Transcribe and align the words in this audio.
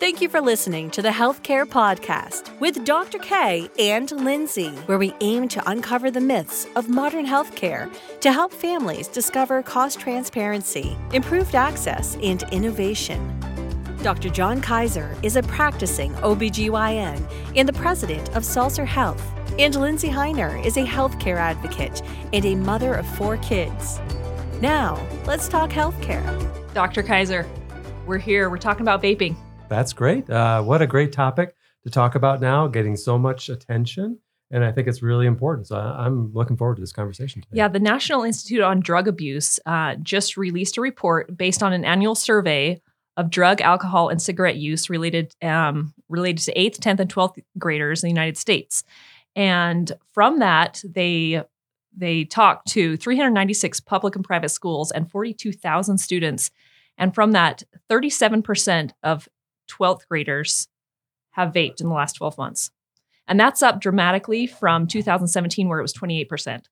Thank 0.00 0.20
you 0.20 0.28
for 0.28 0.40
listening 0.40 0.90
to 0.92 1.02
the 1.02 1.08
Healthcare 1.08 1.66
Podcast 1.66 2.56
with 2.60 2.84
Dr. 2.84 3.18
K 3.18 3.68
and 3.80 4.08
Linsy, 4.08 4.72
where 4.86 4.96
we 4.96 5.12
aim 5.20 5.48
to 5.48 5.68
uncover 5.68 6.08
the 6.08 6.20
myths 6.20 6.68
of 6.76 6.88
modern 6.88 7.26
healthcare 7.26 7.92
to 8.20 8.32
help 8.32 8.52
families 8.52 9.08
discover 9.08 9.60
cost 9.60 9.98
transparency, 9.98 10.96
improved 11.12 11.56
access, 11.56 12.16
and 12.22 12.44
innovation. 12.52 13.18
Dr. 14.04 14.28
John 14.28 14.60
Kaiser 14.60 15.16
is 15.24 15.34
a 15.34 15.42
practicing 15.42 16.12
OBGYN 16.14 17.28
and 17.56 17.68
the 17.68 17.72
president 17.72 18.36
of 18.36 18.44
Saltzer 18.44 18.84
Health, 18.84 19.32
and 19.58 19.74
Linsy 19.74 20.10
Heiner 20.10 20.64
is 20.64 20.76
a 20.76 20.84
healthcare 20.84 21.38
advocate 21.38 22.02
and 22.32 22.44
a 22.44 22.54
mother 22.54 22.94
of 22.94 23.04
four 23.16 23.36
kids. 23.38 23.98
Now, 24.60 25.04
let's 25.26 25.48
talk 25.48 25.70
healthcare. 25.70 26.24
Dr. 26.72 27.02
Kaiser, 27.02 27.48
we're 28.06 28.18
here. 28.18 28.48
We're 28.48 28.58
talking 28.58 28.82
about 28.82 29.02
vaping. 29.02 29.34
That's 29.68 29.92
great. 29.92 30.28
Uh, 30.28 30.62
what 30.62 30.82
a 30.82 30.86
great 30.86 31.12
topic 31.12 31.54
to 31.84 31.90
talk 31.90 32.14
about 32.14 32.40
now, 32.40 32.66
getting 32.66 32.96
so 32.96 33.18
much 33.18 33.48
attention. 33.48 34.18
And 34.50 34.64
I 34.64 34.72
think 34.72 34.88
it's 34.88 35.02
really 35.02 35.26
important. 35.26 35.66
So 35.66 35.76
I'm 35.76 36.32
looking 36.32 36.56
forward 36.56 36.76
to 36.76 36.80
this 36.80 36.92
conversation 36.92 37.42
today. 37.42 37.58
Yeah, 37.58 37.68
the 37.68 37.80
National 37.80 38.22
Institute 38.22 38.62
on 38.62 38.80
Drug 38.80 39.06
Abuse 39.06 39.60
uh, 39.66 39.96
just 39.96 40.36
released 40.36 40.78
a 40.78 40.80
report 40.80 41.36
based 41.36 41.62
on 41.62 41.72
an 41.72 41.84
annual 41.84 42.14
survey 42.14 42.80
of 43.18 43.30
drug, 43.30 43.60
alcohol, 43.60 44.08
and 44.08 44.22
cigarette 44.22 44.56
use 44.56 44.88
related 44.88 45.34
um, 45.42 45.92
related 46.08 46.44
to 46.44 46.58
eighth, 46.58 46.80
tenth, 46.80 47.00
and 47.00 47.10
twelfth 47.10 47.38
graders 47.58 48.02
in 48.02 48.06
the 48.06 48.12
United 48.12 48.38
States. 48.38 48.84
And 49.36 49.92
from 50.14 50.38
that, 50.38 50.82
they 50.84 51.42
they 51.96 52.24
talked 52.24 52.68
to 52.68 52.96
396 52.96 53.80
public 53.80 54.14
and 54.14 54.24
private 54.24 54.50
schools 54.50 54.92
and 54.92 55.10
42,000 55.10 55.98
students. 55.98 56.50
And 56.96 57.12
from 57.12 57.32
that, 57.32 57.64
37% 57.90 58.92
of 59.02 59.28
12th 59.68 60.06
graders 60.08 60.68
have 61.32 61.52
vaped 61.52 61.80
in 61.80 61.88
the 61.88 61.94
last 61.94 62.14
12 62.14 62.36
months. 62.38 62.70
And 63.26 63.38
that's 63.38 63.62
up 63.62 63.80
dramatically 63.80 64.46
from 64.46 64.86
2017 64.86 65.68
where 65.68 65.78
it 65.78 65.82
was 65.82 65.92
28%. 65.92 66.64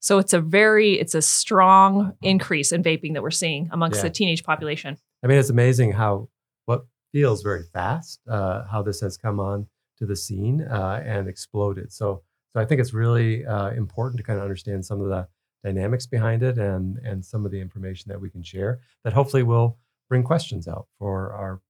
So 0.00 0.18
it's 0.18 0.34
a 0.34 0.40
very 0.40 0.98
it's 1.00 1.14
a 1.14 1.22
strong 1.22 2.12
increase 2.20 2.72
in 2.72 2.82
vaping 2.82 3.14
that 3.14 3.22
we're 3.22 3.30
seeing 3.30 3.70
amongst 3.72 3.98
Yeah. 3.98 4.02
the 4.04 4.10
teenage 4.10 4.44
population. 4.44 4.98
I 5.22 5.28
mean, 5.28 5.38
it's 5.38 5.48
amazing 5.48 5.92
how 5.92 6.28
what 6.66 6.84
feels 7.12 7.42
very 7.42 7.62
fast, 7.72 8.20
uh, 8.28 8.64
how 8.70 8.82
this 8.82 9.00
has 9.00 9.16
come 9.16 9.40
on 9.40 9.66
to 9.98 10.04
the 10.04 10.14
scene 10.16 10.60
uh, 10.60 11.02
and 11.04 11.26
exploded. 11.26 11.90
So, 11.90 12.22
so 12.52 12.60
I 12.60 12.66
think 12.66 12.82
it's 12.82 12.92
really 12.92 13.46
uh, 13.46 13.70
important 13.70 14.18
to 14.18 14.24
kind 14.24 14.36
of 14.38 14.42
understand 14.42 14.84
some 14.84 15.00
of 15.00 15.08
the 15.08 15.26
dynamics 15.64 16.06
behind 16.06 16.42
it 16.42 16.58
and 16.58 16.98
and 16.98 17.24
some 17.24 17.46
of 17.46 17.50
the 17.50 17.60
information 17.60 18.10
that 18.10 18.20
we 18.20 18.28
can 18.28 18.42
share 18.42 18.80
that 19.04 19.14
hopefully 19.14 19.42
will 19.42 19.78
bring 20.10 20.22
questions 20.22 20.68
out 20.68 20.86
for 20.98 21.32
our 21.32 21.62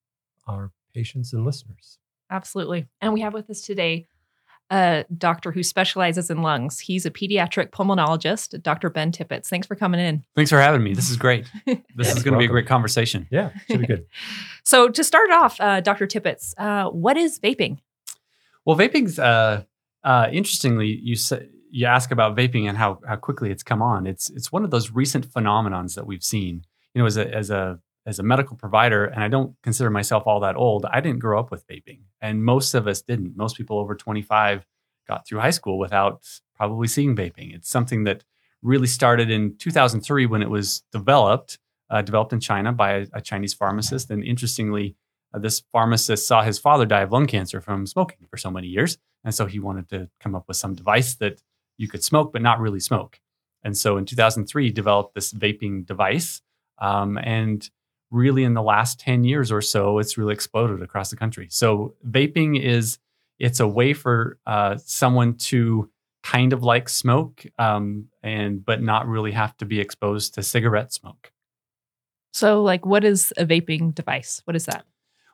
our 0.46 0.72
patients 0.94 1.32
and 1.32 1.44
listeners. 1.44 1.98
Absolutely. 2.30 2.86
And 3.00 3.12
we 3.12 3.20
have 3.20 3.34
with 3.34 3.50
us 3.50 3.62
today 3.62 4.06
a 4.70 5.04
doctor 5.16 5.52
who 5.52 5.62
specializes 5.62 6.30
in 6.30 6.42
lungs. 6.42 6.80
He's 6.80 7.04
a 7.04 7.10
pediatric 7.10 7.70
pulmonologist, 7.70 8.62
Dr. 8.62 8.88
Ben 8.88 9.12
Tippets. 9.12 9.48
Thanks 9.48 9.66
for 9.66 9.76
coming 9.76 10.00
in. 10.00 10.24
Thanks 10.34 10.50
for 10.50 10.60
having 10.60 10.82
me. 10.82 10.94
This 10.94 11.10
is 11.10 11.16
great. 11.16 11.46
This 11.96 12.16
is 12.16 12.22
going 12.22 12.32
to 12.32 12.38
be 12.38 12.46
a 12.46 12.48
great 12.48 12.66
conversation. 12.66 13.28
Yeah, 13.30 13.50
should 13.70 13.80
be 13.80 13.86
good. 13.86 14.06
So 14.66 14.88
to 14.88 15.04
start 15.04 15.30
off, 15.30 15.60
uh, 15.60 15.82
Dr. 15.82 16.06
Tippets, 16.06 16.54
uh, 16.56 16.86
what 16.86 17.18
is 17.18 17.38
vaping? 17.38 17.80
Well, 18.64 18.78
vaping's 18.78 19.18
uh, 19.18 19.64
uh, 20.02 20.28
interestingly, 20.32 20.98
you 21.02 21.16
say, 21.16 21.48
you 21.70 21.86
ask 21.86 22.10
about 22.10 22.34
vaping 22.34 22.66
and 22.66 22.78
how 22.78 23.00
how 23.06 23.16
quickly 23.16 23.50
it's 23.50 23.62
come 23.62 23.82
on. 23.82 24.06
It's 24.06 24.30
it's 24.30 24.50
one 24.50 24.64
of 24.64 24.70
those 24.70 24.90
recent 24.90 25.28
phenomenons 25.28 25.96
that 25.96 26.06
we've 26.06 26.24
seen. 26.24 26.64
You 26.94 27.02
know, 27.02 27.06
as 27.06 27.18
a 27.18 27.28
as 27.34 27.50
a 27.50 27.78
as 28.06 28.18
a 28.18 28.22
medical 28.22 28.56
provider, 28.56 29.06
and 29.06 29.22
I 29.22 29.28
don't 29.28 29.54
consider 29.62 29.90
myself 29.90 30.24
all 30.26 30.40
that 30.40 30.56
old. 30.56 30.84
I 30.86 31.00
didn't 31.00 31.20
grow 31.20 31.38
up 31.40 31.50
with 31.50 31.66
vaping, 31.66 32.00
and 32.20 32.44
most 32.44 32.74
of 32.74 32.86
us 32.86 33.02
didn't. 33.02 33.36
Most 33.36 33.56
people 33.56 33.78
over 33.78 33.94
25 33.94 34.66
got 35.08 35.26
through 35.26 35.40
high 35.40 35.50
school 35.50 35.78
without 35.78 36.26
probably 36.54 36.88
seeing 36.88 37.16
vaping. 37.16 37.54
It's 37.54 37.68
something 37.68 38.04
that 38.04 38.24
really 38.62 38.86
started 38.86 39.30
in 39.30 39.56
2003 39.56 40.26
when 40.26 40.42
it 40.42 40.50
was 40.50 40.82
developed, 40.92 41.58
uh, 41.90 42.02
developed 42.02 42.32
in 42.32 42.40
China 42.40 42.72
by 42.72 42.92
a, 42.92 43.06
a 43.12 43.20
Chinese 43.20 43.54
pharmacist. 43.54 44.10
And 44.10 44.24
interestingly, 44.24 44.96
uh, 45.32 45.38
this 45.38 45.62
pharmacist 45.72 46.26
saw 46.26 46.42
his 46.42 46.58
father 46.58 46.86
die 46.86 47.02
of 47.02 47.12
lung 47.12 47.26
cancer 47.26 47.60
from 47.60 47.86
smoking 47.86 48.26
for 48.28 48.36
so 48.36 48.50
many 48.50 48.66
years. 48.66 48.98
And 49.22 49.34
so 49.34 49.46
he 49.46 49.58
wanted 49.58 49.88
to 49.90 50.08
come 50.20 50.34
up 50.34 50.44
with 50.48 50.56
some 50.56 50.74
device 50.74 51.14
that 51.16 51.42
you 51.76 51.88
could 51.88 52.02
smoke, 52.02 52.32
but 52.32 52.42
not 52.42 52.60
really 52.60 52.80
smoke. 52.80 53.20
And 53.62 53.76
so 53.76 53.96
in 53.96 54.04
2003, 54.04 54.66
he 54.66 54.70
developed 54.70 55.14
this 55.14 55.32
vaping 55.32 55.86
device. 55.86 56.42
Um, 56.78 57.18
and 57.18 57.68
really, 58.14 58.44
in 58.44 58.54
the 58.54 58.62
last 58.62 59.00
10 59.00 59.24
years 59.24 59.50
or 59.50 59.60
so, 59.60 59.98
it's 59.98 60.16
really 60.16 60.32
exploded 60.32 60.82
across 60.82 61.10
the 61.10 61.16
country. 61.16 61.48
So 61.50 61.94
vaping 62.08 62.60
is 62.60 62.98
it's 63.38 63.60
a 63.60 63.68
way 63.68 63.92
for 63.92 64.38
uh, 64.46 64.76
someone 64.78 65.34
to 65.34 65.90
kind 66.22 66.52
of 66.52 66.62
like 66.62 66.88
smoke, 66.88 67.44
um, 67.58 68.08
and 68.22 68.64
but 68.64 68.82
not 68.82 69.06
really 69.06 69.32
have 69.32 69.56
to 69.58 69.66
be 69.66 69.80
exposed 69.80 70.34
to 70.34 70.42
cigarette 70.42 70.92
smoke. 70.92 71.32
So, 72.32 72.62
like, 72.62 72.86
what 72.86 73.04
is 73.04 73.32
a 73.36 73.44
vaping 73.44 73.94
device? 73.94 74.40
What 74.44 74.56
is 74.56 74.64
that? 74.66 74.84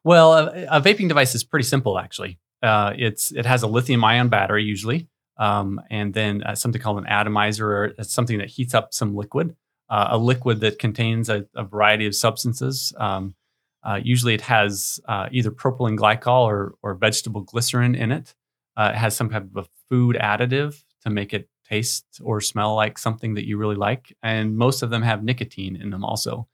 Well, 0.03 0.33
a, 0.33 0.67
a 0.71 0.81
vaping 0.81 1.09
device 1.09 1.35
is 1.35 1.45
pretty 1.45 1.65
simple, 1.65 1.99
actually. 1.99 2.39
Uh, 2.62 2.93
it's 2.97 3.31
it 3.33 3.47
has 3.47 3.62
a 3.62 3.67
lithium 3.67 4.05
ion 4.05 4.29
battery 4.29 4.65
usually, 4.65 5.09
um, 5.39 5.81
and 5.91 6.12
then 6.12 6.43
uh, 6.43 6.55
something 6.55 6.81
called 6.81 6.99
an 6.99 7.07
atomizer, 7.07 7.69
or 7.71 7.95
something 8.03 8.39
that 8.39 8.49
heats 8.49 8.75
up 8.75 8.93
some 8.93 9.15
liquid, 9.15 9.57
uh, 9.91 10.09
a 10.11 10.19
liquid 10.19 10.61
that 10.61 10.78
contains 10.78 11.28
a, 11.28 11.45
a 11.55 11.65
variety 11.65 12.06
of 12.06 12.15
substances. 12.15 12.95
Um, 12.97 13.34
uh, 13.83 14.01
usually, 14.03 14.34
it 14.34 14.43
has 14.43 15.01
uh, 15.09 15.28
either 15.31 15.51
propylene 15.51 15.99
glycol 15.99 16.45
or 16.45 16.75
or 16.83 16.95
vegetable 16.95 17.43
glycerin 17.43 17.95
in 17.95 18.12
it. 18.12 18.34
Uh, 18.77 18.93
it 18.95 18.99
has 18.99 19.17
some 19.17 19.29
type 19.29 19.49
of 19.55 19.65
a 19.65 19.69
food 19.89 20.17
additive 20.17 20.83
to 21.03 21.11
make 21.11 21.34
it 21.34 21.49
taste 21.69 22.21
or 22.23 22.41
smell 22.41 22.75
like 22.75 22.99
something 22.99 23.34
that 23.34 23.47
you 23.47 23.56
really 23.56 23.77
like, 23.77 24.17
and 24.23 24.56
most 24.56 24.83
of 24.83 24.91
them 24.91 25.03
have 25.03 25.25
nicotine 25.25 25.77
in 25.77 25.91
them 25.91 26.05
also. 26.05 26.47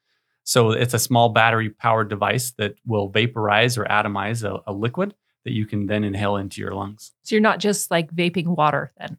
So 0.45 0.71
it's 0.71 0.95
a 0.95 0.99
small 0.99 1.31
battery 1.31 1.71
powered 1.71 2.09
device 2.09 2.53
that 2.53 2.77
will 2.87 3.09
vaporize 3.09 3.77
or 3.77 3.85
atomize 3.85 4.45
a, 4.45 4.63
a 4.69 4.73
liquid 4.73 5.15
that 5.45 5.53
you 5.53 5.67
can 5.67 5.87
then 5.87 6.05
inhale 6.05 6.37
into 6.37 6.61
your 6.61 6.73
lungs. 6.73 7.13
So, 7.23 7.35
you're 7.35 7.43
not 7.43 7.59
just 7.59 7.91
like 7.91 8.13
vaping 8.15 8.47
water 8.47 8.93
then. 8.99 9.19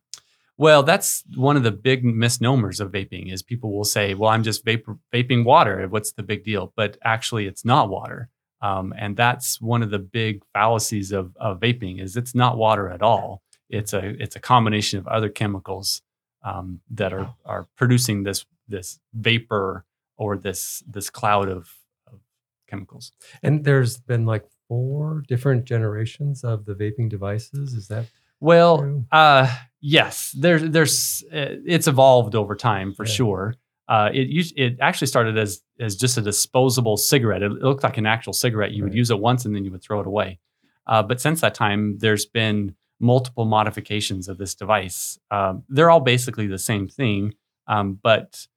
Well, 0.57 0.81
that's 0.83 1.23
one 1.35 1.55
of 1.55 1.63
the 1.63 1.71
big 1.71 2.03
misnomers 2.03 2.79
of 2.79 2.91
vaping 2.91 3.31
is 3.31 3.43
people 3.43 3.71
will 3.75 3.83
say, 3.83 4.13
"Well, 4.15 4.31
I'm 4.31 4.43
just 4.43 4.65
vapor- 4.65 4.97
vaping 5.13 5.43
water. 5.45 5.87
What's 5.87 6.13
the 6.13 6.23
big 6.23 6.43
deal?" 6.43 6.73
But 6.75 6.97
actually, 7.03 7.45
it's 7.45 7.63
not 7.63 7.89
water, 7.89 8.29
um, 8.61 8.93
and 8.97 9.15
that's 9.15 9.61
one 9.61 9.83
of 9.83 9.91
the 9.91 9.99
big 9.99 10.43
fallacies 10.53 11.11
of, 11.11 11.35
of 11.37 11.59
vaping 11.59 12.01
is 12.01 12.17
it's 12.17 12.33
not 12.33 12.57
water 12.57 12.89
at 12.89 13.01
all. 13.03 13.43
It's 13.69 13.93
a 13.93 14.03
it's 14.21 14.35
a 14.35 14.39
combination 14.39 14.97
of 14.99 15.07
other 15.07 15.29
chemicals 15.29 16.01
um, 16.43 16.81
that 16.91 17.13
are 17.13 17.33
are 17.45 17.67
producing 17.75 18.23
this 18.23 18.45
this 18.67 18.99
vapor 19.13 19.85
or 20.17 20.37
this 20.37 20.83
this 20.87 21.09
cloud 21.11 21.49
of, 21.49 21.71
of 22.11 22.19
chemicals. 22.67 23.11
And 23.43 23.63
there's 23.63 23.97
been 23.97 24.25
like 24.25 24.45
four 24.67 25.23
different 25.27 25.65
generations 25.65 26.43
of 26.43 26.65
the 26.65 26.73
vaping 26.73 27.09
devices. 27.09 27.73
Is 27.73 27.87
that 27.89 28.05
Well, 28.39 28.79
true? 28.79 29.05
uh, 29.11 29.55
yes, 29.81 30.31
there's 30.37 30.63
there's 30.69 31.23
uh, 31.33 31.55
it's 31.65 31.87
evolved 31.87 32.35
over 32.35 32.55
time 32.55 32.93
for 32.93 33.05
Yeah. 33.05 33.11
sure. 33.11 33.55
Uh, 33.87 34.09
it 34.13 34.51
it 34.57 34.77
actually 34.81 35.07
started 35.07 35.37
as 35.37 35.61
as 35.79 35.95
just 35.95 36.17
a 36.17 36.21
disposable 36.21 36.97
cigarette. 36.97 37.41
It, 37.41 37.51
it 37.51 37.61
looked 37.63 37.83
like 37.83 37.97
an 37.97 38.05
actual 38.05 38.33
cigarette. 38.33 38.71
You 38.71 38.83
would 38.83 38.93
use 38.93 39.09
it 39.11 39.19
once 39.19 39.45
and 39.45 39.55
then 39.55 39.63
you 39.63 39.71
would 39.71 39.81
throw 39.83 39.99
it 40.01 40.07
away. 40.07 40.39
Uh, 40.85 41.03
but 41.03 41.21
since 41.21 41.41
that 41.41 41.53
time, 41.53 41.97
there's 41.99 42.25
been 42.25 42.75
multiple 42.99 43.45
modifications 43.45 44.27
of 44.27 44.37
this 44.37 44.55
device. 44.55 45.17
Um, 45.31 45.63
they're 45.69 45.89
all 45.89 45.99
basically 45.99 46.47
the 46.47 46.57
same 46.57 46.87
thing, 46.87 47.33
um, 47.67 47.99
but 48.01 48.47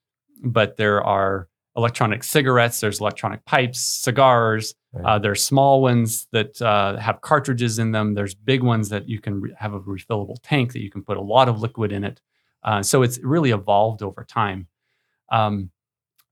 but 0.43 0.77
there 0.79 1.03
are 1.05 1.49
electronic 1.77 2.25
cigarettes. 2.25 2.81
There's 2.81 3.01
electronic 3.01 3.45
pipes, 3.45 3.81
cigars. 3.81 4.75
Right. 4.93 5.05
Uh, 5.05 5.19
there's 5.19 5.45
small 5.45 5.83
ones 5.83 6.27
that 6.33 6.61
uh, 6.61 6.97
have 6.97 7.21
cartridges 7.21 7.79
in 7.79 7.93
them. 7.93 8.15
There's 8.15 8.35
big 8.35 8.63
ones 8.63 8.89
that 8.89 9.09
you 9.09 9.21
can 9.21 9.41
re- 9.41 9.55
have 9.57 9.73
a 9.73 9.81
refillable 9.81 10.37
tank 10.43 10.73
that 10.73 10.81
you 10.81 10.91
can 10.91 11.03
put 11.03 11.17
a 11.17 11.23
lot 11.23 11.49
of 11.49 11.61
liquid 11.61 11.93
in 11.93 12.03
it. 12.03 12.21
Uh, 12.63 12.83
so 12.83 13.03
it's 13.03 13.19
really 13.19 13.51
evolved 13.51 14.03
over 14.03 14.25
time. 14.25 14.67
Um, 15.31 15.71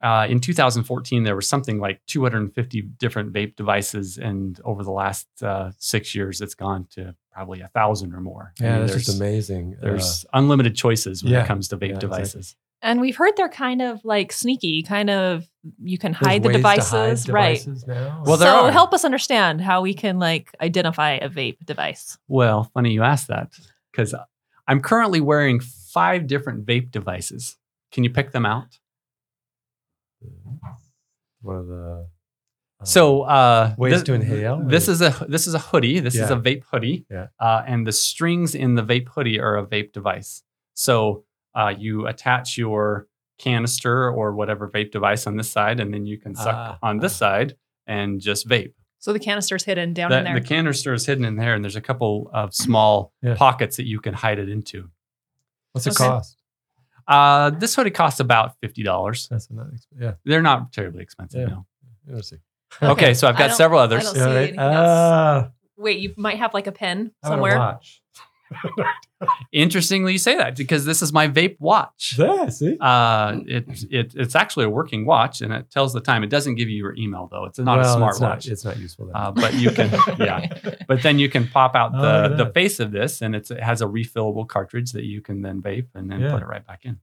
uh, 0.00 0.26
in 0.28 0.40
2014, 0.40 1.24
there 1.24 1.34
was 1.34 1.48
something 1.48 1.78
like 1.78 2.00
250 2.06 2.82
different 2.98 3.32
vape 3.32 3.56
devices, 3.56 4.16
and 4.16 4.60
over 4.64 4.84
the 4.84 4.92
last 4.92 5.26
uh, 5.42 5.72
six 5.78 6.14
years, 6.14 6.40
it's 6.40 6.54
gone 6.54 6.86
to 6.90 7.14
probably 7.32 7.60
a 7.60 7.68
thousand 7.68 8.14
or 8.14 8.20
more. 8.20 8.52
I 8.60 8.64
yeah, 8.64 8.78
mean, 8.78 8.86
that's 8.86 9.04
just 9.04 9.20
amazing. 9.20 9.76
Uh, 9.76 9.86
There's 9.86 10.24
unlimited 10.32 10.76
choices 10.76 11.24
when 11.24 11.32
yeah. 11.32 11.44
it 11.44 11.46
comes 11.46 11.68
to 11.68 11.76
vape 11.76 12.00
Yeah, 12.00 12.18
exactly. 12.18 12.42
Devices. 12.80 12.90
And 12.90 13.00
we've 13.00 13.16
heard 13.16 13.32
they're 13.36 13.48
kind 13.48 13.82
of 13.82 14.04
like 14.04 14.32
sneaky, 14.32 14.82
kind 14.82 15.10
of 15.10 15.48
you 15.82 15.98
can 15.98 16.12
there's 16.12 16.26
hide 16.26 16.42
the 16.42 16.48
ways 16.48 16.56
to 16.56 16.58
devices, 16.58 17.28
right? 17.28 17.66
Now. 17.86 18.22
Well, 18.24 18.36
there 18.36 18.50
so 18.50 18.66
are. 18.66 18.70
help 18.72 18.92
us 18.94 19.04
understand 19.04 19.60
how 19.60 19.82
we 19.82 19.94
can 19.94 20.18
like 20.18 20.54
identify 20.60 21.12
a 21.12 21.28
vape 21.28 21.64
device. 21.66 22.18
Well, 22.28 22.70
funny 22.74 22.92
you 22.92 23.02
asked 23.02 23.28
that 23.28 23.52
because 23.92 24.14
I'm 24.66 24.80
currently 24.80 25.20
wearing 25.20 25.60
five 25.60 26.26
different 26.26 26.64
vape 26.66 26.90
devices. 26.90 27.56
Can 27.92 28.04
you 28.04 28.10
pick 28.10 28.32
them 28.32 28.46
out? 28.46 28.78
one 31.40 31.56
of 31.56 31.66
the 31.68 32.06
So 32.84 33.22
uh, 33.22 33.74
Ways 33.78 33.92
this, 33.94 34.02
to 34.04 34.14
inhale, 34.14 34.60
This 34.64 34.88
or- 34.88 34.92
is 34.92 35.00
a 35.00 35.26
this 35.28 35.46
is 35.46 35.54
a 35.54 35.58
hoodie. 35.58 36.00
This 36.00 36.14
is 36.14 36.30
a 36.30 36.36
vape 36.36 36.64
hoodie. 36.70 37.06
Yeah. 37.10 37.28
Uh, 37.38 37.62
and 37.66 37.86
the 37.86 37.92
strings 37.92 38.54
in 38.54 38.74
the 38.74 38.82
vape 38.82 39.08
hoodie 39.08 39.40
are 39.40 39.56
a 39.56 39.66
vape 39.66 39.92
device. 39.92 40.42
So 40.74 41.24
uh, 41.58 41.74
you 41.76 42.06
attach 42.06 42.56
your 42.56 43.06
canister 43.38 44.08
or 44.10 44.34
whatever 44.34 44.68
vape 44.68 44.90
device 44.92 45.26
on 45.26 45.36
this 45.36 45.50
side, 45.50 45.80
and 45.80 45.92
then 45.92 46.06
you 46.06 46.18
can 46.18 46.34
suck 46.34 46.54
Ah, 46.54 46.78
on 46.82 46.98
this 46.98 47.14
ah. 47.14 47.18
side 47.24 47.56
and 47.86 48.20
just 48.20 48.48
vape. 48.48 48.72
So 49.00 49.12
the 49.12 49.20
canister's 49.20 49.64
hidden 49.64 49.92
down 49.94 50.10
The, 50.10 50.18
in 50.18 50.24
there. 50.24 50.34
the 50.40 50.46
canister 50.46 50.92
is 50.92 51.06
hidden 51.06 51.24
in 51.24 51.36
there, 51.36 51.54
and 51.54 51.62
there's 51.64 51.76
a 51.76 51.80
couple 51.80 52.30
of 52.34 52.52
small 52.54 53.12
Yeah. 53.22 53.34
pockets 53.36 53.76
that 53.76 53.86
you 53.86 54.00
can 54.00 54.14
hide 54.14 54.38
it 54.38 54.48
into. 54.48 54.90
What's 55.72 55.86
it 55.86 55.90
Okay. 56.00 56.08
cost? 56.08 56.36
Uh, 57.06 57.50
this 57.50 57.74
hoodie 57.74 57.90
costs 57.90 58.20
about 58.20 58.56
fifty 58.60 58.82
dollars. 58.82 59.28
That's 59.30 59.50
not 59.50 59.66
exp- 59.68 59.86
yeah. 59.98 60.12
They're 60.24 60.42
not 60.42 60.72
terribly 60.72 61.02
expensive. 61.02 61.40
Yeah. 61.48 61.54
No. 61.54 61.66
Interesting. 62.08 62.40
Okay, 62.82 63.14
so 63.14 63.26
I've 63.28 63.36
I 63.36 63.38
got 63.38 63.48
don't- 63.48 63.56
several 63.56 63.80
I 63.80 63.84
others. 63.84 64.04
don't 64.04 64.14
see 64.14 64.20
Yeah, 64.20 64.26
right? 64.26 64.36
anything 64.36 64.58
else. 64.60 64.76
Ah, 64.76 65.50
Wait, 65.78 66.00
you 66.00 66.12
might 66.18 66.36
have 66.38 66.52
like 66.52 66.66
a 66.66 66.72
pen 66.72 67.12
how 67.22 67.28
about 67.28 67.34
somewhere. 67.34 67.58
watch? 67.58 68.02
Interestingly, 69.52 70.12
you 70.12 70.18
say 70.18 70.36
that 70.36 70.56
because 70.56 70.84
this 70.84 71.02
is 71.02 71.12
my 71.12 71.26
vape 71.28 71.56
watch. 71.58 72.14
Yeah, 72.18 72.48
see? 72.48 72.76
Uh, 72.80 73.38
it, 73.46 73.66
it 73.90 74.14
it's 74.14 74.34
actually 74.36 74.66
a 74.66 74.70
working 74.70 75.04
watch 75.06 75.40
and 75.40 75.52
it 75.52 75.70
tells 75.70 75.92
the 75.92 76.00
time. 76.00 76.22
It 76.22 76.30
doesn't 76.30 76.54
give 76.54 76.68
you 76.68 76.76
your 76.76 76.94
email 76.96 77.28
though. 77.30 77.44
It's 77.44 77.58
not 77.58 77.78
Well, 77.78 78.02
a 78.02 78.08
it's 78.10 78.20
not, 78.20 78.38
smartwatch. 78.38 78.50
it's 78.50 78.64
not 78.64 78.78
useful. 78.78 79.10
Uh, 79.14 79.30
but 79.32 79.54
you 79.54 79.70
can, 79.70 79.90
yeah. 80.18 80.46
But 80.86 81.02
then 81.02 81.18
you 81.18 81.28
can 81.28 81.48
pop 81.48 81.74
out 81.74 81.92
Oh, 81.94 82.28
the 82.36 82.44
the 82.44 82.52
face 82.52 82.78
of 82.80 82.92
this, 82.92 83.20
and 83.22 83.34
it's, 83.34 83.50
it 83.50 83.60
has 83.62 83.82
a 83.82 83.86
refillable 83.86 84.46
cartridge 84.46 84.92
that 84.92 85.04
you 85.04 85.20
can 85.20 85.42
then 85.42 85.60
vape 85.62 85.88
and 85.94 86.10
then 86.10 86.20
Yeah. 86.20 86.30
put 86.32 86.42
it 86.42 86.46
right 86.46 86.64
back 86.66 86.84
in. 86.84 86.98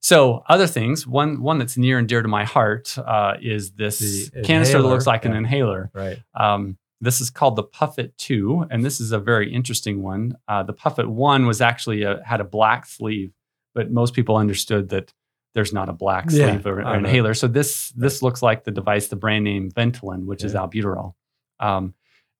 So 0.00 0.42
other 0.48 0.66
things, 0.66 1.06
one 1.06 1.40
one 1.42 1.58
that's 1.58 1.76
near 1.76 1.98
and 1.98 2.08
dear 2.08 2.22
to 2.22 2.28
my 2.28 2.44
heart 2.44 2.96
uh, 2.98 3.34
is 3.40 3.72
this 3.72 4.30
The 4.30 4.42
canister 4.42 4.82
that 4.82 4.88
looks 4.88 5.04
inhaler, 5.06 5.14
like 5.14 5.24
an 5.24 5.32
inhaler. 5.34 5.90
Right. 5.94 6.18
Um, 6.34 6.76
this 7.02 7.20
is 7.20 7.30
called 7.30 7.56
the 7.56 7.64
Puffit 7.64 8.16
2, 8.16 8.66
and 8.70 8.84
this 8.84 9.00
is 9.00 9.10
a 9.10 9.18
very 9.18 9.52
interesting 9.52 10.02
one. 10.02 10.38
Uh, 10.46 10.62
the 10.62 10.72
Puffit 10.72 11.08
1 11.08 11.46
was 11.46 11.60
actually 11.60 12.04
a, 12.04 12.22
had 12.24 12.40
a 12.40 12.44
black 12.44 12.86
sleeve, 12.86 13.32
but 13.74 13.90
most 13.90 14.14
people 14.14 14.36
understood 14.36 14.88
that 14.90 15.12
there's 15.52 15.72
not 15.72 15.88
a 15.88 15.92
black 15.92 16.26
Yeah, 16.30 16.52
sleeve 16.52 16.64
or, 16.64 16.80
or 16.80 16.86
I 16.86 16.98
inhaler. 16.98 17.34
So 17.34 17.48
this 17.48 17.90
this 17.90 18.22
looks 18.22 18.40
like 18.40 18.62
the 18.62 18.70
device, 18.70 19.08
the 19.08 19.16
brand 19.16 19.44
name 19.44 19.70
Ventolin, 19.72 20.26
which 20.26 20.44
is 20.44 20.54
albuterol. 20.54 21.14
Um, 21.58 21.94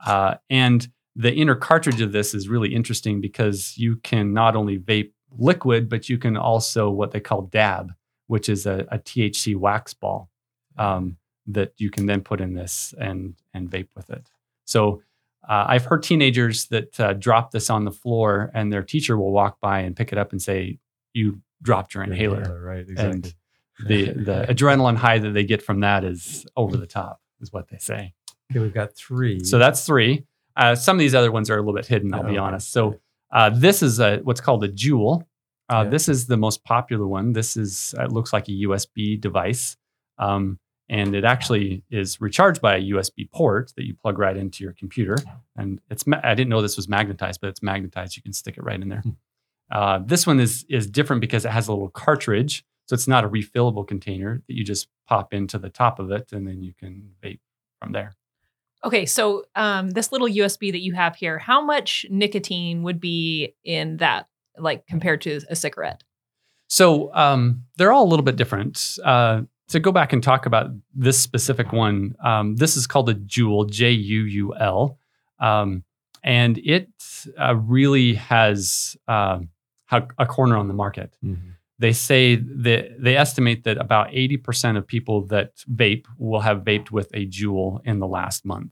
uh, 0.06 0.36
and 0.48 0.88
the 1.16 1.34
inner 1.34 1.56
cartridge 1.56 2.00
of 2.00 2.12
this 2.12 2.32
is 2.32 2.48
really 2.48 2.72
interesting 2.72 3.20
because 3.20 3.76
you 3.76 3.96
can 3.96 4.32
not 4.32 4.54
only 4.54 4.78
vape 4.78 5.12
liquid, 5.36 5.88
but 5.88 6.08
you 6.08 6.18
can 6.18 6.36
also 6.36 6.88
what 6.88 7.10
they 7.10 7.20
call 7.20 7.42
dab, 7.42 7.92
which 8.28 8.48
is 8.48 8.64
a, 8.64 8.86
a 8.92 8.98
THC 8.98 9.56
wax 9.56 9.92
ball 9.92 10.30
um, 10.78 11.16
that 11.48 11.72
you 11.78 11.90
can 11.90 12.06
then 12.06 12.20
put 12.22 12.40
in 12.40 12.54
this 12.54 12.94
and 12.98 13.34
and 13.52 13.68
vape 13.68 13.88
with 13.96 14.08
it. 14.08 14.30
So 14.64 15.02
uh, 15.48 15.64
I've 15.68 15.84
heard 15.84 16.02
teenagers 16.02 16.66
that 16.66 16.98
uh, 17.00 17.12
drop 17.14 17.50
this 17.50 17.68
on 17.70 17.84
the 17.84 17.90
floor, 17.90 18.50
and 18.54 18.72
their 18.72 18.82
teacher 18.82 19.16
will 19.16 19.32
walk 19.32 19.60
by 19.60 19.80
and 19.80 19.96
pick 19.96 20.12
it 20.12 20.18
up 20.18 20.32
and 20.32 20.40
say, 20.40 20.78
"You 21.14 21.40
dropped 21.62 21.94
your 21.94 22.04
inhaler." 22.04 22.60
Right. 22.62 22.88
Exactly. 22.88 23.10
And 23.12 23.34
the 23.86 24.04
the 24.12 24.46
adrenaline 24.54 24.96
high 24.96 25.18
that 25.18 25.30
they 25.30 25.44
get 25.44 25.62
from 25.62 25.80
that 25.80 26.04
is 26.04 26.46
over 26.56 26.76
the 26.76 26.86
top, 26.86 27.20
is 27.40 27.52
what 27.52 27.68
they 27.68 27.78
say. 27.78 28.14
okay, 28.50 28.60
we've 28.60 28.72
got 28.74 28.94
three. 28.94 29.42
So 29.44 29.58
that's 29.58 29.84
three. 29.84 30.24
Uh, 30.56 30.74
some 30.74 30.96
of 30.96 31.00
these 31.00 31.14
other 31.14 31.32
ones 31.32 31.48
are 31.50 31.54
a 31.56 31.60
little 31.60 31.74
bit 31.74 31.86
hidden. 31.86 32.12
I'll 32.14 32.20
Oh, 32.20 32.24
be 32.24 32.30
okay. 32.32 32.38
honest. 32.38 32.70
So 32.72 33.00
uh, 33.32 33.50
this 33.50 33.82
is 33.82 33.98
a, 33.98 34.18
what's 34.18 34.40
called 34.42 34.62
a 34.64 34.68
Juul. 34.68 35.22
Uh, 35.70 35.82
Yeah. 35.84 35.90
This 35.90 36.08
is 36.08 36.26
the 36.26 36.36
most 36.36 36.62
popular 36.62 37.06
one. 37.06 37.32
This 37.32 37.56
is 37.56 37.94
it 37.98 38.12
looks 38.12 38.32
like 38.34 38.48
a 38.48 38.52
USB 38.52 39.18
device, 39.18 39.76
um, 40.18 40.58
and 40.88 41.14
it 41.14 41.24
actually 41.24 41.84
is 41.90 42.20
recharged 42.20 42.60
by 42.60 42.76
a 42.76 42.80
USB 42.80 43.30
port 43.30 43.72
that 43.76 43.86
you 43.86 43.94
plug 43.94 44.18
right 44.18 44.36
into 44.36 44.64
your 44.64 44.72
computer. 44.72 45.16
And 45.56 45.80
it's 45.90 46.06
ma- 46.06 46.20
I 46.22 46.34
didn't 46.34 46.50
know 46.50 46.60
this 46.60 46.76
was 46.76 46.88
magnetized, 46.88 47.40
but 47.40 47.48
it's 47.48 47.62
magnetized. 47.62 48.16
You 48.16 48.22
can 48.22 48.32
stick 48.32 48.56
it 48.58 48.64
right 48.64 48.80
in 48.80 48.88
there. 48.88 49.00
Hmm. 49.00 49.10
Uh, 49.70 50.00
this 50.04 50.26
one 50.26 50.38
is 50.38 50.66
is 50.68 50.86
different 50.86 51.20
because 51.20 51.44
it 51.44 51.50
has 51.50 51.68
a 51.68 51.72
little 51.72 51.88
cartridge, 51.88 52.64
so 52.86 52.94
it's 52.94 53.08
not 53.08 53.24
a 53.24 53.28
refillable 53.28 53.86
container 53.86 54.42
that 54.46 54.54
you 54.54 54.64
just 54.64 54.88
pop 55.06 55.32
into 55.32 55.58
the 55.58 55.70
top 55.70 55.98
of 55.98 56.10
it, 56.10 56.32
and 56.32 56.46
then 56.46 56.62
you 56.62 56.74
can 56.78 57.12
vape 57.22 57.40
from 57.80 57.92
there. 57.92 58.12
Okay, 58.84 59.06
so 59.06 59.44
um, 59.54 59.90
this 59.90 60.10
little 60.10 60.26
USB 60.26 60.72
that 60.72 60.80
you 60.80 60.92
have 60.92 61.14
here, 61.14 61.38
how 61.38 61.64
much 61.64 62.04
nicotine 62.10 62.82
would 62.82 63.00
be 63.00 63.54
in 63.64 63.98
that, 63.98 64.26
like 64.58 64.86
compared 64.86 65.20
to 65.22 65.40
a 65.48 65.56
cigarette? 65.56 66.02
So 66.68 67.14
um, 67.14 67.64
they're 67.76 67.92
all 67.92 68.04
a 68.04 68.08
little 68.10 68.24
bit 68.24 68.36
different. 68.36 68.98
Uh, 69.04 69.42
to 69.68 69.80
go 69.80 69.92
back 69.92 70.12
and 70.12 70.22
talk 70.22 70.46
about 70.46 70.70
this 70.94 71.18
specific 71.18 71.72
one, 71.72 72.14
um, 72.22 72.56
this 72.56 72.76
is 72.76 72.86
called 72.86 73.08
a 73.08 73.14
Juul, 73.14 73.68
J 73.70 73.90
U 73.90 74.22
U 74.24 74.54
L, 74.56 74.98
um, 75.38 75.84
and 76.22 76.58
it 76.58 76.88
uh, 77.38 77.56
really 77.56 78.14
has 78.14 78.96
ha- 79.06 79.40
a 80.18 80.26
corner 80.26 80.56
on 80.56 80.68
the 80.68 80.74
market. 80.74 81.16
Mhm. 81.24 81.54
They 81.78 81.92
say 81.92 82.36
that 82.36 83.02
they 83.02 83.16
estimate 83.16 83.64
that 83.64 83.76
about 83.78 84.08
80% 84.12 84.76
of 84.76 84.86
people 84.86 85.26
that 85.26 85.56
vape 85.72 86.06
will 86.16 86.40
have 86.40 86.58
vaped 86.62 86.90
with 86.92 87.10
a 87.12 87.26
Juul 87.26 87.80
in 87.84 87.98
the 87.98 88.06
last 88.06 88.44
month. 88.44 88.70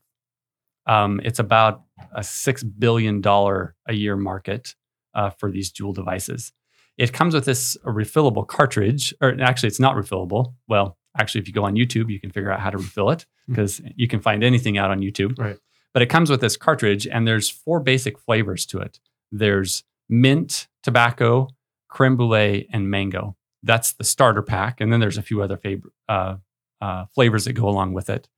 Um, 0.87 1.21
it's 1.25 1.39
about 1.41 1.83
a 2.13 2.21
$6 2.21 2.63
billion 2.79 3.21
a 3.25 3.93
year 3.93 4.17
market 4.17 4.77
uh, 5.15 5.31
for 5.31 5.51
these 5.51 5.73
Juul 5.73 5.93
devices. 5.95 6.53
It 7.01 7.15
comes 7.15 7.33
with 7.33 7.47
this 7.47 7.79
refillable 7.87 8.47
cartridge, 8.47 9.15
or 9.23 9.35
actually, 9.41 9.69
it's 9.69 9.81
not 9.81 9.97
refillable. 9.97 10.53
Well, 10.69 10.99
actually, 11.19 11.41
if 11.41 11.49
you 11.49 11.55
go 11.55 11.65
on 11.65 11.75
YouTube, 11.75 12.11
you 12.11 12.21
can 12.21 12.31
figure 12.31 12.53
out 12.53 12.61
how 12.61 12.69
to 12.69 12.77
refill 12.77 13.09
it 13.09 13.25
because 13.49 13.81
you 13.97 14.07
can 14.07 14.21
find 14.21 14.45
anything 14.45 14.77
out 14.77 14.91
on 14.91 15.01
YouTube. 15.01 15.39
Right. 15.39 15.57
But 15.95 16.03
it 16.03 16.07
comes 16.07 16.29
with 16.29 16.43
this 16.43 16.59
cartridge, 16.59 17.07
and 17.07 17.27
there's 17.27 17.49
four 17.49 17.81
basic 17.81 18.19
flavors 18.19 18.67
to 18.67 18.81
it. 18.81 19.01
There's 19.33 19.83
mint, 20.11 20.69
tobacco, 20.83 21.49
creme 21.89 22.17
brulee, 22.17 22.69
and 22.71 22.91
mango. 22.91 23.35
That's 23.63 23.95
the 23.95 24.05
starter 24.05 24.43
pack, 24.43 24.79
and 24.83 24.93
then 24.93 25.01
there's 25.01 25.17
a 25.17 25.23
few 25.23 25.41
other 25.41 25.57
fav- 25.57 25.89
uh, 26.07 26.37
uh, 26.83 27.07
flavors 27.15 27.47
that 27.47 27.55
go 27.55 27.67
along 27.67 27.95
with 27.95 28.11
it. 28.11 28.29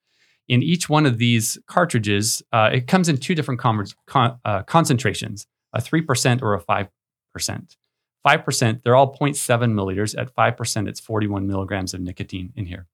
In 0.46 0.62
each 0.62 0.88
one 0.88 1.04
of 1.04 1.18
these 1.18 1.58
cartridges, 1.66 2.44
uh, 2.52 2.70
it 2.72 2.86
comes 2.86 3.08
in 3.08 3.16
two 3.16 3.34
different 3.34 3.58
con- 3.58 3.86
con- 4.06 4.38
uh, 4.44 4.62
concentrations: 4.62 5.48
a 5.72 5.80
three 5.80 6.00
percent 6.00 6.42
or 6.42 6.54
a 6.54 6.60
five 6.60 6.90
percent. 7.32 7.76
5%, 8.26 8.82
they're 8.82 8.94
all 8.94 9.16
0.7 9.16 9.72
milliliters. 9.72 10.18
At 10.18 10.34
5%, 10.34 10.88
it's 10.88 11.00
41 11.00 11.46
milligrams 11.46 11.94
of 11.94 12.00
nicotine 12.00 12.52
in 12.56 12.66
here. 12.66 12.86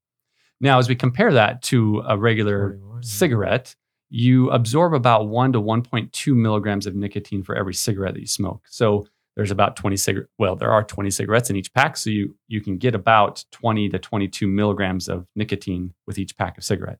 Now, 0.61 0.79
as 0.79 0.89
we 0.89 0.95
compare 0.95 1.33
that 1.33 1.63
to 1.65 2.03
a 2.07 2.19
regular 2.19 2.79
41, 2.79 3.03
cigarette, 3.03 3.77
you 4.11 4.51
absorb 4.51 4.95
about 4.95 5.29
1 5.29 5.53
to 5.53 5.61
1.2 5.61 6.35
milligrams 6.35 6.87
of 6.87 6.95
nicotine 6.95 7.43
for 7.43 7.55
every 7.55 7.75
cigarette 7.75 8.15
that 8.15 8.21
you 8.21 8.27
smoke. 8.27 8.65
So 8.69 9.07
there's 9.37 9.51
about 9.51 9.77
20 9.77 9.97
cigarettes. 9.97 10.33
Well, 10.39 10.57
there 10.57 10.73
are 10.73 10.83
20 10.83 11.11
cigarettes 11.11 11.51
in 11.51 11.57
each 11.57 11.73
pack. 11.73 11.97
So 11.97 12.11
you, 12.11 12.35
you 12.49 12.61
can 12.61 12.79
get 12.79 12.95
about 12.95 13.45
20 13.53 13.89
to 13.91 13.99
22 13.99 14.49
milligrams 14.49 15.09
of 15.09 15.27
nicotine 15.37 15.95
with 16.07 16.19
each 16.19 16.37
pack 16.37 16.59
of 16.59 16.65
cigarette. 16.65 16.99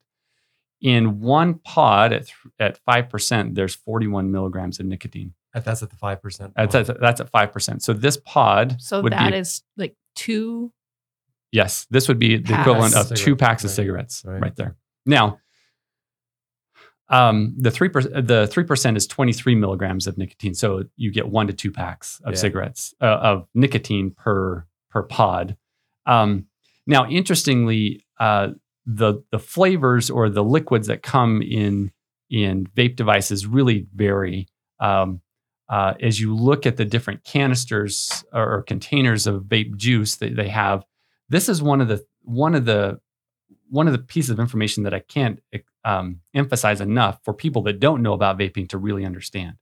In 0.81 1.21
one 1.21 1.55
pod 1.55 2.13
at, 2.13 2.27
th- 2.27 2.37
at 2.61 2.79
5%, 2.87 3.55
there's 3.57 3.75
41 3.75 4.31
milligrams 4.31 4.79
of 4.79 4.87
nicotine. 4.87 5.35
That's 5.65 5.83
at 5.83 5.91
the 5.91 5.97
five 5.97 6.23
percent. 6.23 6.53
That's, 6.57 6.75
at, 6.75 7.01
that's 7.01 7.21
at 7.21 7.31
5%. 7.33 7.83
So 7.83 7.93
this 7.93 8.17
pod 8.17 8.77
So 8.81 9.03
would 9.03 9.13
that 9.13 9.33
be 9.33 9.39
is 9.39 9.63
like 9.77 9.95
two. 10.15 10.73
Yes, 11.53 11.87
this 11.91 12.09
would 12.09 12.19
be 12.19 12.37
the 12.37 12.61
equivalent 12.61 12.95
of 12.95 13.15
two 13.15 13.35
packs 13.35 13.65
of 13.65 13.71
right, 13.71 13.77
cigarettes 13.77 14.23
right, 14.27 14.41
right. 14.43 14.57
there. 14.57 14.77
Now, 15.07 15.39
um, 17.09 17.55
the 17.59 17.71
three 17.71 17.89
percent 17.89 18.27
the 18.27 18.47
three 18.47 18.65
percent 18.65 18.97
is 18.97 19.07
twenty 19.07 19.33
three 19.33 19.55
milligrams 19.55 20.07
of 20.07 20.19
nicotine, 20.19 20.55
so 20.55 20.85
you 20.97 21.11
get 21.11 21.29
one 21.29 21.47
to 21.47 21.55
two 21.55 21.71
packs 21.71 22.21
of 22.25 22.35
Yeah. 22.35 22.39
cigarettes 22.39 22.93
uh, 23.01 23.07
of 23.07 23.49
nicotine 23.55 24.11
per 24.11 24.67
per 24.91 25.03
pod. 25.03 25.57
Um, 26.05 26.47
now, 26.87 27.09
interestingly, 27.09 28.05
uh, 28.21 28.49
the 28.85 29.23
the 29.31 29.39
flavors 29.39 30.11
or 30.11 30.29
the 30.29 30.45
liquids 30.45 30.89
that 30.89 31.03
come 31.03 31.41
in 31.41 31.93
in 32.31 32.67
vape 32.77 32.97
devices 32.97 33.47
really 33.47 33.87
vary. 33.95 34.49
Um, 34.81 35.23
uh, 35.69 35.95
as 36.01 36.21
you 36.21 36.35
look 36.35 36.67
at 36.67 36.77
the 36.77 36.85
different 36.85 37.25
canisters 37.25 38.25
or, 38.33 38.63
containers 38.63 39.27
of 39.27 39.43
vape 39.43 39.77
juice 39.77 40.17
that 40.17 40.37
they 40.37 40.49
have, 40.49 40.85
this 41.29 41.49
is 41.49 41.63
one 41.63 41.81
of 41.81 41.89
the 41.89 42.05
one 42.23 42.55
of 42.55 42.65
the 42.65 43.01
one 43.71 43.87
of 43.87 43.93
the 43.93 43.99
pieces 43.99 44.31
of 44.31 44.41
information 44.41 44.85
that 44.85 44.95
I 44.95 45.01
can't 45.01 45.41
um, 45.85 46.21
emphasize 46.35 46.81
enough 46.81 47.21
for 47.23 47.35
people 47.35 47.63
that 47.63 47.81
don't 47.81 48.03
know 48.03 48.15
about 48.15 48.39
vaping 48.39 48.69
to 48.71 48.79
really 48.79 49.05
understand. 49.05 49.57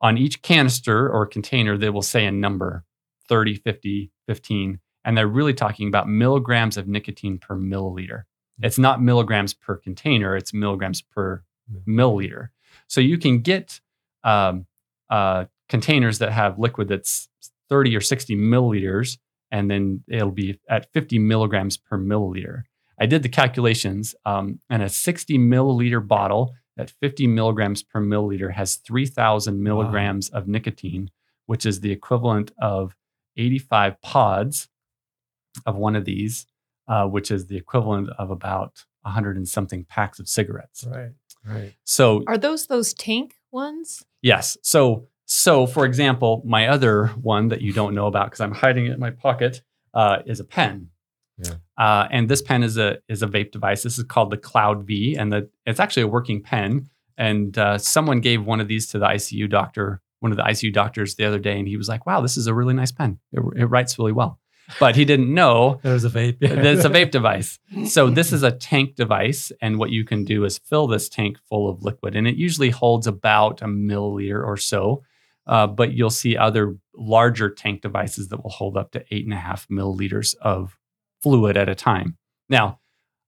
On 0.00 0.16
each 0.16 0.42
canister 0.42 1.08
or 1.10 1.26
container, 1.26 1.76
they 1.76 1.90
will 1.90 2.02
say 2.02 2.26
a 2.26 2.30
number 2.30 2.84
30, 3.28 3.56
50, 3.56 4.10
15, 4.28 4.78
and 5.04 5.18
they're 5.18 5.26
really 5.26 5.54
talking 5.54 5.88
about 5.88 6.08
milligrams 6.08 6.76
of 6.76 6.86
nicotine 6.86 7.38
per 7.38 7.56
milliliter. 7.56 8.22
It's 8.62 8.78
not 8.78 9.02
milligrams 9.02 9.52
per 9.52 9.76
container, 9.76 10.36
it's 10.36 10.54
milligrams 10.54 11.02
per 11.02 11.42
milliliter. 11.88 12.48
So 12.86 13.00
you 13.00 13.18
can 13.18 13.40
get 13.40 13.80
um, 14.22 14.66
uh, 15.14 15.44
containers 15.68 16.18
that 16.18 16.32
have 16.32 16.58
liquid 16.58 16.88
that's 16.88 17.28
30 17.68 17.96
or 17.96 18.00
60 18.00 18.34
milliliters, 18.34 19.18
and 19.52 19.70
then 19.70 20.02
it'll 20.08 20.32
be 20.32 20.58
at 20.68 20.92
50 20.92 21.20
milligrams 21.20 21.76
per 21.76 21.96
milliliter. 21.96 22.64
I 23.00 23.06
did 23.06 23.22
the 23.22 23.28
calculations, 23.28 24.16
um, 24.26 24.58
and 24.68 24.82
a 24.82 24.88
60 24.88 25.38
milliliter 25.38 26.04
bottle 26.06 26.54
at 26.76 26.90
50 26.90 27.28
milligrams 27.28 27.84
per 27.84 28.00
milliliter 28.00 28.52
has 28.54 28.76
3,000 28.76 29.62
milligrams 29.62 30.30
of 30.30 30.48
nicotine, 30.48 31.10
which 31.46 31.64
is 31.64 31.80
the 31.80 31.92
equivalent 31.92 32.50
of 32.58 32.96
85 33.36 34.00
pods 34.02 34.68
of 35.64 35.76
one 35.76 35.94
of 35.94 36.04
these, 36.04 36.46
uh, 36.88 37.06
which 37.06 37.30
is 37.30 37.46
the 37.46 37.56
equivalent 37.56 38.10
of 38.18 38.32
about 38.32 38.84
100 39.02 39.36
and 39.36 39.48
something 39.48 39.84
packs 39.84 40.18
of 40.18 40.28
cigarettes. 40.28 40.84
Right. 40.90 41.12
Right. 41.46 41.74
So 41.84 42.24
Are 42.26 42.38
those 42.38 42.66
those 42.66 42.94
tank 42.94 43.36
ones? 43.52 44.04
Yes. 44.24 44.56
So, 44.62 45.06
so 45.26 45.66
for 45.66 45.84
example, 45.84 46.42
my 46.46 46.66
other 46.68 47.08
one 47.08 47.48
that 47.48 47.60
you 47.60 47.74
don't 47.74 47.94
know 47.94 48.06
about 48.06 48.28
because 48.28 48.40
I'm 48.40 48.52
hiding 48.52 48.86
it 48.86 48.92
in 48.92 48.98
my 48.98 49.10
pocket 49.10 49.62
uh, 49.92 50.20
is 50.24 50.40
a 50.40 50.44
pen. 50.44 50.88
Yeah. 51.36 51.54
Uh, 51.76 52.08
and 52.10 52.28
this 52.28 52.40
pen 52.40 52.62
is 52.62 52.78
a 52.78 52.98
is 53.06 53.22
a 53.22 53.26
vape 53.26 53.52
device. 53.52 53.82
This 53.82 53.98
is 53.98 54.04
called 54.04 54.30
the 54.30 54.38
Cloud 54.38 54.86
V, 54.86 55.14
and 55.16 55.30
the 55.30 55.50
it's 55.66 55.78
actually 55.78 56.04
a 56.04 56.08
working 56.08 56.42
pen. 56.42 56.88
And 57.18 57.56
uh, 57.58 57.76
someone 57.76 58.20
gave 58.20 58.44
one 58.44 58.60
of 58.60 58.66
these 58.66 58.86
to 58.88 58.98
the 58.98 59.06
ICU 59.06 59.48
doctor, 59.50 60.00
one 60.20 60.32
of 60.32 60.36
the 60.36 60.42
ICU 60.44 60.72
doctors 60.72 61.16
the 61.16 61.26
other 61.26 61.38
day, 61.38 61.58
and 61.58 61.68
he 61.68 61.76
was 61.76 61.88
like, 61.88 62.06
"Wow, 62.06 62.22
this 62.22 62.38
is 62.38 62.46
a 62.46 62.54
really 62.54 62.74
nice 62.74 62.92
pen. 62.92 63.18
It, 63.32 63.42
it 63.56 63.66
writes 63.66 63.98
really 63.98 64.12
well." 64.12 64.40
But 64.80 64.96
he 64.96 65.04
didn't 65.04 65.32
know 65.32 65.80
There's 65.82 66.04
a 66.04 66.10
vape. 66.10 66.38
it's 66.40 66.84
a 66.84 66.90
vape 66.90 67.10
device. 67.18 67.58
So 67.86 68.08
this 68.10 68.32
is 68.32 68.42
a 68.42 68.50
tank 68.50 68.96
device, 68.96 69.52
and 69.60 69.78
what 69.78 69.90
you 69.90 70.04
can 70.04 70.24
do 70.24 70.44
is 70.44 70.58
fill 70.58 70.86
this 70.86 71.08
tank 71.08 71.38
full 71.48 71.68
of 71.68 71.82
liquid, 71.82 72.16
and 72.16 72.26
it 72.26 72.36
usually 72.36 72.70
holds 72.70 73.06
about 73.06 73.62
a 73.62 73.66
milliliter 73.66 74.44
or 74.44 74.56
so. 74.56 75.02
Uh, 75.46 75.66
but 75.66 75.92
you'll 75.92 76.08
see 76.08 76.36
other 76.38 76.74
larger 76.96 77.50
tank 77.50 77.82
devices 77.82 78.28
that 78.28 78.42
will 78.42 78.50
hold 78.50 78.78
up 78.78 78.92
to 78.92 79.04
eight 79.10 79.24
and 79.24 79.34
a 79.34 79.38
half 79.38 79.68
milliliters 79.68 80.34
of 80.36 80.78
fluid 81.22 81.56
at 81.58 81.68
a 81.68 81.74
time. 81.74 82.16
Now, 82.48 82.80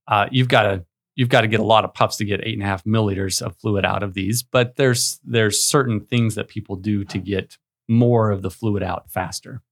uh, 0.08 0.26
you've 0.30 0.48
got 0.48 0.62
to 0.62 0.84
you've 1.14 1.28
got 1.28 1.42
to 1.42 1.48
get 1.48 1.60
a 1.60 1.64
lot 1.64 1.84
of 1.84 1.92
puffs 1.92 2.16
to 2.18 2.24
get 2.24 2.40
eight 2.44 2.54
and 2.54 2.62
a 2.62 2.66
half 2.66 2.84
milliliters 2.84 3.42
of 3.42 3.56
fluid 3.56 3.84
out 3.84 4.02
of 4.02 4.14
these. 4.14 4.42
But 4.42 4.76
there's 4.76 5.20
there's 5.24 5.62
certain 5.62 6.00
things 6.00 6.36
that 6.36 6.48
people 6.48 6.76
do 6.76 7.04
to 7.04 7.18
get 7.18 7.58
more 7.88 8.30
of 8.30 8.42
the 8.42 8.50
fluid 8.50 8.82
out 8.82 9.10
faster. 9.10 9.62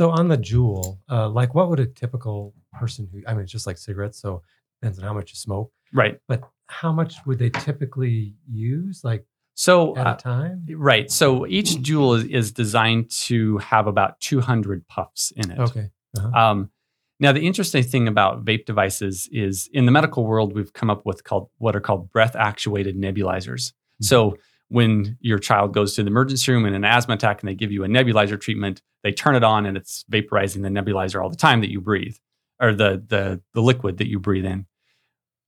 So 0.00 0.08
on 0.08 0.28
the 0.28 0.38
Juul, 0.38 0.96
uh, 1.10 1.28
like 1.28 1.54
what 1.54 1.68
would 1.68 1.78
a 1.78 1.84
typical 1.84 2.54
person 2.72 3.06
who 3.12 3.20
I 3.26 3.34
mean, 3.34 3.42
it's 3.42 3.52
just 3.52 3.66
like 3.66 3.76
cigarettes, 3.76 4.18
so 4.18 4.40
depends 4.80 4.98
on 4.98 5.04
how 5.04 5.12
much 5.12 5.30
you 5.30 5.36
smoke. 5.36 5.70
Right. 5.92 6.18
But 6.26 6.42
how 6.68 6.90
much 6.90 7.16
would 7.26 7.38
they 7.38 7.50
typically 7.50 8.34
use, 8.50 9.04
like 9.04 9.26
So 9.56 9.94
at 9.98 10.06
uh, 10.06 10.14
a 10.14 10.16
time? 10.16 10.64
Right. 10.74 11.10
So 11.10 11.46
each 11.46 11.72
Juul 11.82 12.16
is, 12.16 12.24
is 12.24 12.52
designed 12.52 13.10
to 13.26 13.58
have 13.58 13.86
about 13.86 14.18
200 14.20 14.88
puffs 14.88 15.34
in 15.36 15.50
it. 15.50 15.58
Okay. 15.58 15.90
Uh-huh. 16.16 16.30
Um, 16.30 16.70
now, 17.18 17.32
the 17.32 17.46
interesting 17.46 17.82
thing 17.82 18.08
about 18.08 18.42
vape 18.42 18.64
devices 18.64 19.28
is 19.30 19.68
in 19.70 19.84
the 19.84 19.92
medical 19.92 20.24
world, 20.24 20.54
we've 20.54 20.72
come 20.72 20.88
up 20.88 21.04
with 21.04 21.24
called 21.24 21.50
what 21.58 21.76
are 21.76 21.80
called 21.80 22.10
breath 22.10 22.36
actuated 22.36 22.96
nebulizers. 22.96 23.74
So 24.00 24.38
when 24.70 25.18
your 25.20 25.38
child 25.38 25.74
goes 25.74 25.94
to 25.94 26.02
the 26.02 26.08
emergency 26.08 26.50
room 26.52 26.64
in 26.64 26.74
an 26.74 26.84
asthma 26.84 27.14
attack 27.14 27.42
and 27.42 27.48
they 27.48 27.54
give 27.54 27.72
you 27.72 27.84
a 27.84 27.88
nebulizer 27.88 28.40
treatment, 28.40 28.80
they 29.02 29.12
turn 29.12 29.34
it 29.34 29.44
on 29.44 29.66
and 29.66 29.76
it's 29.76 30.04
vaporizing 30.10 30.62
the 30.62 30.68
nebulizer 30.68 31.22
all 31.22 31.28
the 31.28 31.36
time 31.36 31.60
that 31.60 31.70
you 31.70 31.80
breathe, 31.80 32.16
or 32.60 32.72
the 32.72 33.02
the 33.06 33.40
the 33.52 33.60
liquid 33.60 33.98
that 33.98 34.08
you 34.08 34.18
breathe 34.18 34.46
in. 34.46 34.66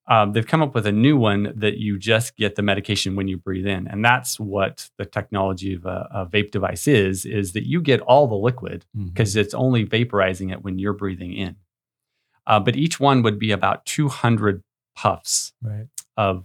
Um, 0.09 0.33
they've 0.33 0.47
come 0.47 0.63
up 0.63 0.75
with 0.75 0.87
a 0.87 0.93
new 0.93 1.17
one 1.17 1.53
that 1.55 1.79
you 1.79 1.97
just 1.97 2.37
get 2.37 2.57
the 2.57 2.63
medication 2.63 3.15
when 3.15 3.29
you 3.29 3.37
breathe 3.37 3.67
in, 3.67 3.87
and 3.87 4.05
that's 4.05 4.41
what 4.41 4.91
the 4.99 5.05
technology 5.05 5.75
of 5.75 5.87
a, 5.87 6.09
a 6.13 6.27
vape 6.27 6.51
device 6.51 6.89
is: 6.89 7.25
is 7.25 7.53
that 7.53 7.67
you 7.67 7.81
get 7.81 8.01
all 8.01 8.27
the 8.27 8.35
liquid 8.35 8.85
because 9.07 9.37
it's 9.37 9.55
only 9.55 9.87
vaporizing 9.87 10.51
it 10.51 10.65
when 10.65 10.81
you're 10.81 10.93
breathing 10.93 11.33
in. 11.33 11.57
Uh, 12.45 12.59
but 12.59 12.75
each 12.75 12.99
one 12.99 13.23
would 13.23 13.39
be 13.39 13.53
about 13.53 13.87
200 13.87 14.65
puffs 14.97 15.53
right. 15.63 15.87
of 16.17 16.45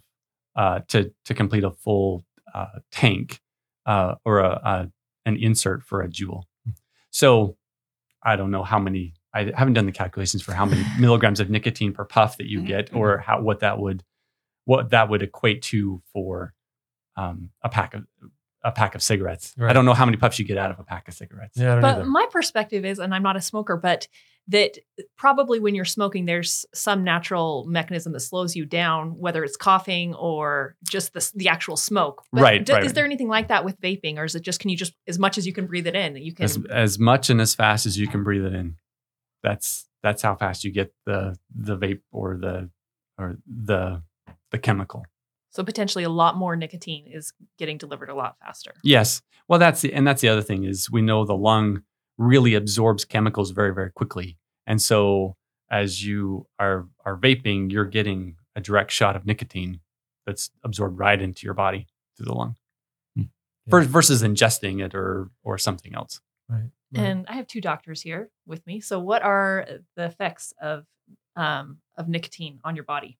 uh, 0.56 0.82
to 0.90 1.12
to 1.26 1.34
complete 1.34 1.64
a 1.64 1.72
full 1.72 2.24
uh, 2.58 2.80
tank 2.92 3.40
uh, 3.86 4.16
or 4.26 4.40
a, 4.40 4.50
a 4.50 4.92
an 5.26 5.36
insert 5.38 5.84
for 5.84 6.02
a 6.02 6.08
Juul. 6.08 6.44
So 7.12 7.58
I 8.24 8.36
don't 8.36 8.52
know 8.52 8.64
how 8.64 8.80
many. 8.80 9.14
I 9.34 9.52
haven't 9.56 9.74
done 9.74 9.86
the 9.86 9.92
calculations 9.92 10.42
for 10.42 10.54
how 10.54 10.66
many 10.66 10.84
milligrams 11.00 11.40
of 11.40 11.50
nicotine 11.50 11.94
per 11.94 12.06
puff 12.06 12.38
that 12.38 12.48
you 12.48 12.62
get, 12.64 12.94
or 12.94 13.18
how 13.20 13.42
what 13.42 13.60
that 13.60 13.78
would 13.80 14.04
what 14.66 14.90
that 14.90 15.10
would 15.10 15.22
equate 15.22 15.62
to 15.64 16.02
for 16.14 16.54
um, 17.16 17.50
a 17.62 17.70
pack 17.70 17.94
of 17.94 18.06
a 18.64 18.72
pack 18.72 18.96
of 18.96 19.02
cigarettes. 19.04 19.54
I 19.60 19.74
don't 19.74 19.86
know 19.86 19.94
how 19.94 20.06
many 20.06 20.18
puffs 20.18 20.40
you 20.40 20.46
get 20.46 20.58
out 20.58 20.72
of 20.72 20.80
a 20.80 20.84
pack 20.84 21.08
of 21.08 21.14
cigarettes. 21.14 21.58
Yeah, 21.58 21.72
I 21.72 21.74
don't 21.74 21.82
But 21.82 21.96
either. 22.00 22.06
my 22.06 22.28
perspective 22.32 22.84
is, 22.86 23.00
and 23.00 23.14
I'm 23.14 23.24
not 23.24 23.38
a 23.38 23.42
smoker, 23.42 23.78
but 23.78 24.08
that 24.50 24.78
probably 25.18 25.60
when 25.60 25.76
you're 25.76 25.86
smoking, 25.86 26.26
there's 26.26 26.66
some 26.74 27.04
natural 27.04 27.66
mechanism 27.68 28.14
that 28.14 28.22
slows 28.22 28.56
you 28.56 28.66
down, 28.66 29.18
whether 29.18 29.44
it's 29.44 29.58
coughing 29.58 30.14
or 30.16 30.76
just 30.90 31.14
the, 31.14 31.32
the 31.36 31.50
actual 31.50 31.76
smoke. 31.76 32.24
But 32.32 32.42
Right, 32.42 32.70
right, 32.70 32.86
Is 32.86 32.94
there 32.94 33.06
anything 33.06 33.28
like 33.28 33.50
that 33.50 33.66
with 33.66 33.80
vaping, 33.82 34.18
or 34.18 34.24
is 34.24 34.36
it 34.36 34.44
just 34.44 34.60
can 34.60 34.70
you 34.70 34.78
just 34.78 34.94
as 35.08 35.20
much 35.20 35.38
as 35.38 35.46
you 35.46 35.54
can 35.54 35.68
breathe 35.68 35.88
it 35.88 35.96
in, 35.96 36.16
you 36.16 36.34
can? 36.34 36.46
as 36.46 36.58
as 36.72 37.00
much 37.00 37.30
and 37.30 37.42
as 37.42 37.56
fast 37.56 37.86
as 37.86 37.98
you 37.98 38.08
can 38.08 38.24
breathe 38.24 38.46
it 38.46 38.54
in. 38.54 38.76
That's 39.44 39.88
that's 40.02 40.22
how 40.22 40.36
fast 40.36 40.64
you 40.64 40.72
get 40.72 40.94
the 41.06 41.38
the 41.54 41.78
vape 41.78 42.02
or 42.12 42.38
the 42.38 42.70
or 43.18 43.38
the 43.46 44.02
the 44.52 44.60
chemical. 44.60 45.06
so 45.50 45.64
potentially 45.64 46.04
a 46.06 46.10
lot 46.10 46.38
more 46.38 46.56
nicotine 46.56 47.06
is 47.08 47.34
getting 47.58 47.78
delivered 47.78 48.10
a 48.10 48.16
lot 48.16 48.38
faster. 48.40 48.74
Yes. 48.84 49.22
Well, 49.50 49.60
that's 49.60 49.82
the, 49.82 49.94
and 49.94 50.06
that's 50.08 50.22
the 50.22 50.30
other 50.30 50.42
thing 50.42 50.64
is 50.64 50.90
we 50.92 51.02
know 51.02 51.26
the 51.26 51.36
lung 51.36 51.84
really 52.18 52.54
absorbs 52.56 53.06
chemicals 53.06 53.52
very 53.52 53.74
very 53.74 53.92
quickly, 53.92 54.38
and 54.66 54.82
so 54.82 55.36
as 55.70 56.04
you 56.06 56.48
are 56.60 56.88
are 57.06 57.18
vaping, 57.18 57.72
you're 57.72 57.86
getting 57.86 58.36
a 58.56 58.62
direct 58.62 58.92
shot 58.92 59.16
of 59.16 59.26
nicotine 59.26 59.80
that's 60.26 60.50
absorbed 60.64 60.98
right 60.98 61.22
into 61.22 61.46
your 61.46 61.54
body 61.54 61.88
through 62.16 62.26
the 62.26 62.34
lung, 62.34 62.56
Hmm. 63.16 63.24
Ver- 63.68 63.84
versus 63.84 64.24
ingesting 64.24 64.84
it 64.84 64.96
or 64.96 65.30
or 65.44 65.58
something 65.58 65.94
else. 65.96 66.20
right. 66.50 66.70
right. 66.94 67.04
And 67.06 67.26
I 67.28 67.34
have 67.36 67.48
two 67.48 67.62
doctors 67.62 68.02
here 68.02 68.30
with 68.46 68.66
me. 68.66 68.80
So 68.80 69.00
what 69.00 69.22
are 69.22 69.68
the 69.96 70.06
effects 70.06 70.54
of 70.62 70.86
um, 71.36 71.78
of 71.98 72.08
nicotine 72.10 72.60
on 72.64 72.76
your 72.76 72.86
body? 72.86 73.20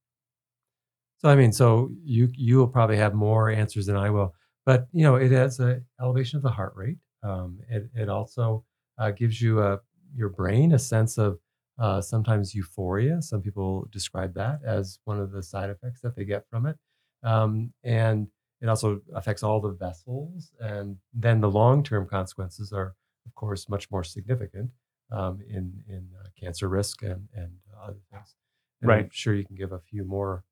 So 1.20 1.30
I 1.30 1.36
mean, 1.36 1.52
so 1.52 1.92
you 2.04 2.30
you 2.34 2.58
will 2.58 2.68
probably 2.68 2.98
have 2.98 3.14
more 3.14 3.50
answers 3.50 3.86
than 3.88 3.96
I 3.96 4.10
will, 4.10 4.34
but 4.66 4.88
you 4.94 5.04
know, 5.04 5.16
it 5.16 5.32
has 5.32 5.60
a 5.60 5.82
elevation 6.02 6.38
of 6.38 6.44
the 6.44 6.52
heart 6.52 6.74
rate. 6.76 6.98
Um, 7.24 7.60
it 7.70 7.90
it 7.96 8.10
also 8.10 8.64
uh, 8.98 9.12
gives 9.12 9.42
you 9.42 9.62
a 9.62 9.80
your 10.16 10.30
brain 10.30 10.74
a 10.74 10.80
sense 10.80 11.18
of 11.18 11.40
uh, 11.80 12.02
sometimes 12.02 12.56
euphoria. 12.56 13.22
Some 13.22 13.42
people 13.42 13.88
describe 13.92 14.34
that 14.36 14.60
as 14.66 15.00
one 15.06 15.20
of 15.20 15.32
the 15.32 15.44
side 15.44 15.70
effects 15.70 16.02
that 16.02 16.16
they 16.16 16.26
get 16.26 16.46
from 16.50 16.66
it, 16.66 16.78
um, 17.24 17.74
and 17.84 18.28
it 18.62 18.68
also 18.70 19.02
affects 19.14 19.44
all 19.44 19.60
the 19.62 19.72
vessels. 19.74 20.52
And 20.60 20.98
then 21.14 21.42
the 21.42 21.50
long 21.52 21.84
term 21.84 22.08
consequences 22.08 22.72
are, 22.74 22.96
of 23.28 23.36
course, 23.36 23.70
much 23.70 23.92
more 23.92 24.04
significant 24.04 24.72
um, 25.12 25.40
in 25.48 25.74
in 25.88 26.08
uh, 26.20 26.28
cancer 26.40 26.68
risk 26.68 27.04
and 27.04 27.28
and 27.36 27.52
other 27.84 28.00
things. 28.12 28.36
And 28.82 28.92
I'm 28.92 28.98
Right. 29.04 29.14
sure 29.14 29.36
you 29.36 29.46
can 29.46 29.56
give 29.56 29.72
a 29.72 29.80
few 29.80 30.04
more 30.06 30.44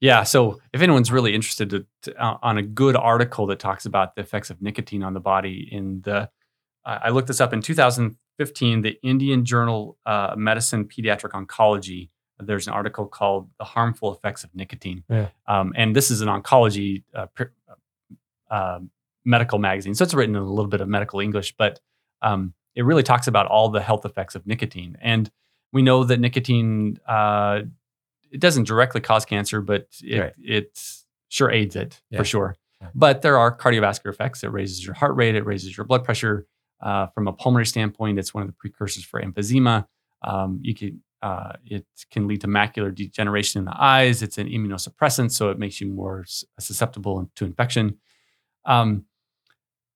Yeah. 0.00 0.24
So 0.24 0.60
if 0.72 0.82
anyone's 0.82 1.12
really 1.12 1.34
interested 1.34 1.70
to, 1.70 1.86
to, 2.02 2.22
uh, 2.24 2.38
on 2.42 2.58
a 2.58 2.62
good 2.62 2.96
article 2.96 3.46
that 3.46 3.58
talks 3.60 3.86
about 3.86 4.16
the 4.16 4.22
effects 4.22 4.50
of 4.50 4.60
nicotine 4.60 5.02
on 5.04 5.14
the 5.14 5.20
body, 5.20 5.68
in 5.70 6.00
the 6.02 6.28
I 6.84 7.10
looked 7.10 7.28
this 7.28 7.40
up 7.40 7.52
in 7.52 7.62
2015, 7.62 8.82
the 8.82 8.98
Indian 9.02 9.44
Journal 9.44 9.96
uh, 10.06 10.34
Medicine 10.36 10.84
Pediatric 10.86 11.30
Oncology. 11.30 12.08
There's 12.38 12.66
an 12.66 12.72
article 12.72 13.06
called 13.06 13.50
"The 13.58 13.64
Harmful 13.64 14.12
Effects 14.12 14.42
of 14.42 14.54
Nicotine," 14.54 15.04
Yeah. 15.08 15.28
um, 15.46 15.72
and 15.76 15.94
this 15.94 16.10
is 16.10 16.22
an 16.22 16.28
oncology 16.28 17.04
uh, 17.14 17.26
uh, 18.50 18.80
medical 19.24 19.58
magazine, 19.58 19.94
so 19.94 20.02
it's 20.02 20.14
written 20.14 20.34
in 20.34 20.42
a 20.42 20.48
little 20.48 20.68
bit 20.68 20.80
of 20.80 20.88
medical 20.88 21.20
English, 21.20 21.54
but 21.56 21.80
um, 22.22 22.54
it 22.74 22.84
really 22.84 23.02
talks 23.04 23.26
about 23.28 23.46
all 23.46 23.68
the 23.68 23.80
health 23.80 24.04
effects 24.04 24.34
of 24.34 24.44
nicotine. 24.46 24.96
And 25.00 25.30
we 25.72 25.82
know 25.82 26.02
that 26.04 26.18
nicotine 26.20 26.98
uh, 27.06 27.62
it 28.30 28.40
doesn't 28.40 28.64
directly 28.64 29.00
cause 29.00 29.24
cancer, 29.24 29.60
but 29.60 29.86
it 30.02 30.18
Right. 30.20 30.32
it 30.42 30.82
sure 31.28 31.50
aids 31.50 31.76
it 31.76 32.00
Yeah. 32.10 32.18
for 32.18 32.24
sure. 32.24 32.56
Yeah. 32.80 32.88
But 32.94 33.22
there 33.22 33.38
are 33.38 33.56
cardiovascular 33.56 34.08
effects. 34.10 34.42
It 34.42 34.48
raises 34.50 34.84
your 34.84 34.94
heart 34.94 35.14
rate. 35.14 35.34
It 35.36 35.44
raises 35.46 35.76
your 35.76 35.84
blood 35.86 36.02
pressure. 36.04 36.46
Uh, 36.82 37.06
from 37.08 37.28
a 37.28 37.32
pulmonary 37.32 37.66
standpoint, 37.66 38.18
it's 38.18 38.34
one 38.34 38.42
of 38.42 38.48
the 38.48 38.54
precursors 38.54 39.04
for 39.04 39.22
emphysema. 39.22 39.86
Um, 40.22 40.58
you 40.62 40.74
can 40.74 41.02
uh, 41.22 41.52
it 41.64 41.86
can 42.10 42.26
lead 42.26 42.40
to 42.40 42.48
macular 42.48 42.92
degeneration 42.92 43.60
in 43.60 43.64
the 43.66 43.74
eyes. 43.80 44.22
It's 44.22 44.38
an 44.38 44.48
immunosuppressant, 44.48 45.30
so 45.30 45.50
it 45.50 45.58
makes 45.58 45.80
you 45.80 45.86
more 45.86 46.24
susceptible 46.58 47.30
to 47.36 47.44
infection. 47.44 47.98
Um, 48.64 49.04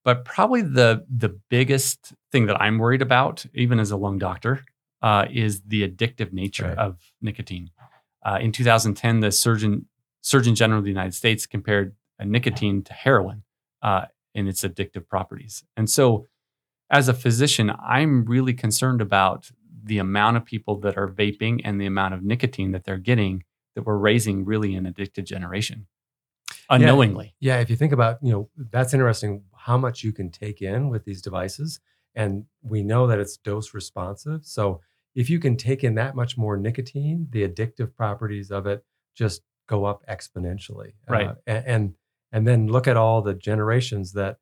but 0.05 0.25
probably 0.25 0.63
the 0.63 1.05
the 1.11 1.31
biggest 1.51 2.13
thing 2.31 2.47
that 2.47 2.61
I'm 2.61 2.79
worried 2.79 3.03
about, 3.03 3.45
even 3.55 3.81
as 3.81 3.91
a 3.91 3.97
lung 3.97 4.19
doctor, 4.19 4.65
uh, 5.03 5.27
is 5.31 5.63
the 5.63 5.89
addictive 5.89 6.33
nature 6.33 6.69
Right. 6.69 6.79
of 6.79 6.99
nicotine. 7.21 7.71
Uh, 8.25 8.39
in 8.41 8.53
2010, 8.53 9.21
the 9.21 9.33
Surgeon 9.33 9.87
Surgeon 10.21 10.55
General 10.55 10.79
of 10.79 10.85
the 10.85 10.91
United 10.91 11.15
States 11.15 11.47
compared 11.47 11.95
uh, 12.21 12.25
nicotine 12.25 12.83
to 12.85 12.93
heroin 12.93 13.43
uh, 13.83 14.07
in 14.35 14.47
its 14.47 14.63
addictive 14.63 15.09
properties. 15.09 15.65
And 15.77 15.91
so, 15.91 16.27
as 16.91 17.09
a 17.09 17.15
physician, 17.15 17.73
I'm 17.85 18.25
really 18.25 18.55
concerned 18.55 19.01
about 19.01 19.51
the 19.83 19.99
amount 19.99 20.37
of 20.37 20.45
people 20.45 20.81
that 20.81 20.97
are 20.97 21.09
vaping 21.09 21.61
and 21.65 21.81
the 21.81 21.87
amount 21.87 22.15
of 22.15 22.23
nicotine 22.23 22.73
that 22.73 22.85
they're 22.85 22.99
getting 22.99 23.45
that 23.75 23.83
we're 23.83 23.97
raising 23.99 24.45
really 24.45 24.75
an 24.75 24.87
addicted 24.87 25.27
generation 25.27 25.87
unknowingly. 26.69 27.35
Yeah, 27.41 27.61
if 27.61 27.71
you 27.71 27.77
think 27.77 27.93
about, 27.93 28.19
you 28.23 28.33
know, 28.33 28.49
that's 28.71 28.95
interesting 28.95 29.45
how 29.55 29.77
much 29.77 30.03
you 30.03 30.13
can 30.13 30.31
take 30.31 30.63
in 30.63 30.89
with 30.89 31.05
these 31.05 31.23
devices. 31.23 31.81
And 32.15 32.47
we 32.63 32.83
know 32.83 33.07
that 33.07 33.19
it's 33.19 33.37
dose 33.37 33.75
responsive. 33.75 34.45
So 34.45 34.81
if 35.15 35.29
you 35.31 35.39
can 35.39 35.57
take 35.57 35.85
in 35.85 35.95
that 35.97 36.15
much 36.17 36.37
more 36.37 36.57
nicotine, 36.57 37.29
the 37.31 37.47
addictive 37.47 37.95
properties 37.95 38.51
of 38.51 38.67
it 38.67 38.85
just 39.15 39.43
go 39.69 39.85
up 39.85 40.05
exponentially. 40.07 40.93
Right. 41.09 41.29
Uh, 41.29 41.35
a- 41.47 41.69
and 41.69 41.95
and 42.33 42.47
then 42.47 42.67
look 42.67 42.89
at 42.89 42.97
all 42.97 43.23
the 43.23 43.35
generations 43.35 44.13
that 44.13 44.39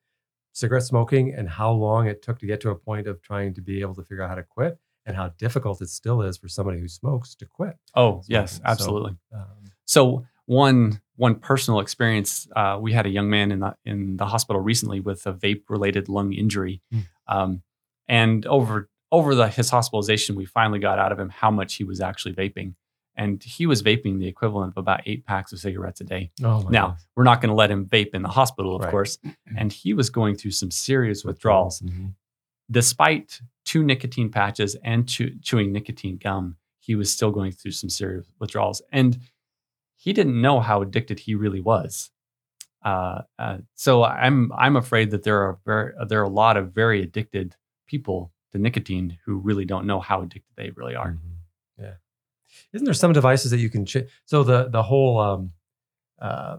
cigarette 0.55 0.85
smoking 0.85 1.35
and 1.35 1.49
how 1.49 1.71
long 1.71 2.07
it 2.07 2.23
took 2.23 2.39
to 2.39 2.47
get 2.47 2.61
to 2.63 2.71
a 2.71 2.75
point 2.75 3.07
of 3.07 3.21
trying 3.21 3.53
to 3.55 3.61
be 3.61 3.81
able 3.83 3.95
to 3.95 4.03
figure 4.03 4.23
out 4.23 4.31
how 4.31 4.35
to 4.37 4.43
quit 4.43 4.79
and 5.05 5.15
how 5.17 5.29
difficult 5.37 5.83
it 5.83 5.91
still 5.91 6.23
is 6.23 6.39
for 6.39 6.49
somebody 6.49 6.81
who 6.81 6.89
smokes 6.89 7.35
to 7.35 7.45
quit. 7.45 7.77
Oh, 7.95 8.23
yes, 8.27 8.57
So- 8.57 8.63
absolutely. 8.65 9.17
Um, 9.33 9.45
So 9.85 10.25
one 10.47 11.01
one 11.17 11.37
personal 11.37 11.79
experience, 11.81 12.49
uh, 12.57 12.79
we 12.81 12.93
had 12.93 13.05
a 13.07 13.09
young 13.11 13.29
man 13.31 13.53
in 13.53 13.61
the 13.61 13.77
in 13.85 14.17
the 14.17 14.27
hospital 14.27 14.61
recently 14.63 14.99
with 15.01 15.27
a 15.27 15.33
vape 15.35 15.65
related 15.69 16.09
lung 16.09 16.33
injury, 16.33 16.81
Hmm. 16.91 17.01
um, 17.29 17.63
and 18.09 18.47
over 18.47 18.89
over 19.13 19.35
the, 19.37 19.49
his 19.49 19.71
hospitalization, 19.71 20.35
we 20.35 20.45
finally 20.45 20.81
got 20.81 20.99
out 20.99 21.13
of 21.13 21.21
him 21.21 21.29
how 21.29 21.51
much 21.51 21.75
he 21.75 21.85
was 21.85 22.01
actually 22.01 22.35
vaping, 22.35 22.75
and 23.16 23.42
he 23.42 23.66
was 23.66 23.83
vaping 23.83 24.18
the 24.18 24.26
equivalent 24.26 24.73
of 24.73 24.78
about 24.78 25.00
eight 25.06 25.25
packs 25.25 25.52
of 25.52 25.59
cigarettes 25.61 26.00
a 26.00 26.04
day. 26.04 26.30
oh 26.42 26.66
Now 26.71 26.87
goodness. 26.88 27.06
we're 27.16 27.25
not 27.25 27.40
going 27.40 27.50
to 27.50 27.54
let 27.54 27.71
him 27.71 27.87
vape 27.87 28.14
in 28.14 28.23
the 28.23 28.28
hospital, 28.28 28.75
of 28.76 28.83
Right. 28.83 28.90
course, 28.90 29.18
and 29.56 29.73
he 29.73 29.94
was 29.94 30.11
going 30.11 30.37
through 30.37 30.50
some 30.52 30.71
serious 30.71 31.25
withdrawals 31.25 31.80
Mhm. 31.80 32.14
despite 32.71 33.40
two 33.64 33.83
nicotine 33.85 34.30
patches 34.30 34.75
and 34.83 35.09
chew- 35.09 35.38
chewing 35.40 35.73
nicotine 35.73 36.16
gum, 36.16 36.56
he 36.80 36.94
was 36.94 37.11
still 37.12 37.30
going 37.30 37.52
through 37.52 37.71
some 37.73 37.90
serious 37.90 38.26
withdrawals. 38.38 38.83
And 38.92 39.18
he 39.97 40.12
didn't 40.12 40.40
know 40.40 40.61
how 40.61 40.83
addicted 40.83 41.21
he 41.21 41.35
really 41.35 41.61
was. 41.61 42.11
Uh, 42.83 43.23
uh, 43.38 43.59
so 43.75 44.04
I'm 44.04 44.52
I'm 44.52 44.76
afraid 44.76 45.11
that 45.12 45.23
there 45.23 45.40
are 45.42 45.59
very, 45.64 45.92
there 46.09 46.21
are 46.21 46.25
a 46.25 46.28
lot 46.28 46.59
of 46.59 46.73
very 46.75 47.00
addicted 47.02 47.56
people 47.87 48.30
to 48.52 48.59
nicotine 48.59 49.18
who 49.25 49.37
really 49.38 49.64
don't 49.64 49.87
know 49.87 50.00
how 50.00 50.21
addicted 50.21 50.52
they 50.56 50.71
really 50.71 50.94
are. 50.94 51.12
Mhm. 51.12 51.18
Yeah. 51.78 51.94
Isn't 52.75 52.85
there 52.85 52.95
some 52.95 53.12
devices 53.12 53.50
that 53.52 53.59
you 53.59 53.71
can 53.71 53.87
ch- 53.87 54.09
so 54.26 54.43
the 54.43 54.69
the 54.69 54.83
whole 54.83 55.19
um, 55.19 55.52
uh, 56.21 56.57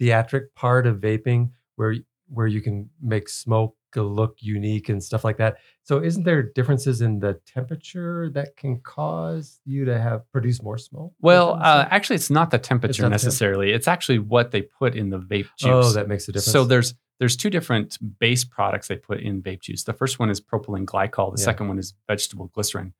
theatric 0.00 0.54
part 0.54 0.86
of 0.86 0.98
vaping 0.98 1.50
where 1.76 1.94
where 2.28 2.46
you 2.46 2.60
can 2.60 2.88
make 3.02 3.28
smoke 3.28 3.74
look 3.96 4.36
unique 4.40 4.90
and 4.90 5.02
stuff 5.02 5.24
like 5.24 5.38
that. 5.38 5.56
So 5.82 6.02
isn't 6.02 6.22
there 6.24 6.42
differences 6.42 7.00
in 7.00 7.18
the 7.18 7.40
temperature 7.46 8.28
that 8.34 8.54
can 8.54 8.78
cause 8.80 9.58
you 9.64 9.86
to 9.86 9.98
have 9.98 10.30
produce 10.32 10.62
more 10.62 10.76
smoke? 10.76 11.14
Well, 11.22 11.54
uh, 11.54 11.86
actually, 11.90 12.16
it's 12.16 12.28
not 12.28 12.50
the 12.50 12.58
temperature 12.58 13.02
not 13.04 13.08
the 13.08 13.12
temp- 13.12 13.24
necessarily. 13.24 13.72
It's 13.72 13.88
actually 13.88 14.18
what 14.18 14.50
they 14.50 14.60
put 14.60 14.94
in 14.94 15.08
the 15.08 15.18
vape 15.18 15.48
juice. 15.58 15.70
oh, 15.70 15.92
that 15.92 16.08
makes 16.08 16.28
a 16.28 16.32
difference. 16.32 16.52
So 16.52 16.64
there's 16.64 16.92
there's 17.20 17.36
two 17.36 17.48
different 17.48 17.96
base 18.18 18.44
products 18.44 18.88
they 18.88 18.96
put 18.96 19.20
in 19.20 19.42
vape 19.42 19.62
juice. 19.62 19.84
The 19.84 19.94
first 19.94 20.18
one 20.18 20.28
is 20.28 20.42
propylene 20.42 20.84
glycol. 20.84 21.34
The 21.34 21.40
Yeah. 21.40 21.46
second 21.46 21.68
one 21.68 21.78
is 21.78 21.94
vegetable 22.06 22.48
glycerin. 22.48 22.92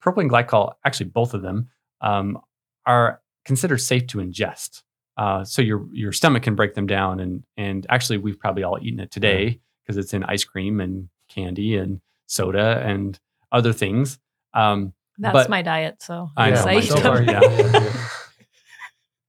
Propylene 0.00 0.30
glycol, 0.30 0.74
actually 0.84 1.06
both 1.10 1.34
of 1.34 1.42
them, 1.42 1.68
um, 2.00 2.38
are 2.84 3.20
considered 3.44 3.78
safe 3.78 4.06
to 4.08 4.18
ingest. 4.18 4.82
Uh, 5.16 5.44
so 5.44 5.62
your 5.62 5.86
your 5.92 6.12
stomach 6.12 6.42
can 6.42 6.54
break 6.54 6.74
them 6.74 6.86
down, 6.86 7.20
and 7.20 7.42
and 7.56 7.86
actually 7.88 8.18
we've 8.18 8.38
probably 8.38 8.62
all 8.62 8.78
eaten 8.80 9.00
it 9.00 9.10
today 9.10 9.60
because 9.82 9.96
it's 9.96 10.12
in 10.12 10.22
ice 10.24 10.44
cream 10.44 10.80
and 10.80 11.08
candy 11.28 11.76
and 11.76 12.00
soda 12.26 12.82
and 12.84 13.18
other 13.52 13.72
things. 13.72 14.18
Um, 14.52 14.92
That's 15.18 15.32
But- 15.32 15.50
my 15.50 15.62
diet. 15.62 16.02
So 16.02 16.30
I 16.36 16.48
yes, 16.50 16.64
know, 16.64 16.70
I 16.70 16.80
so 16.80 16.94
them. 16.94 17.02
far, 17.02 17.22
yeah. 17.22 17.92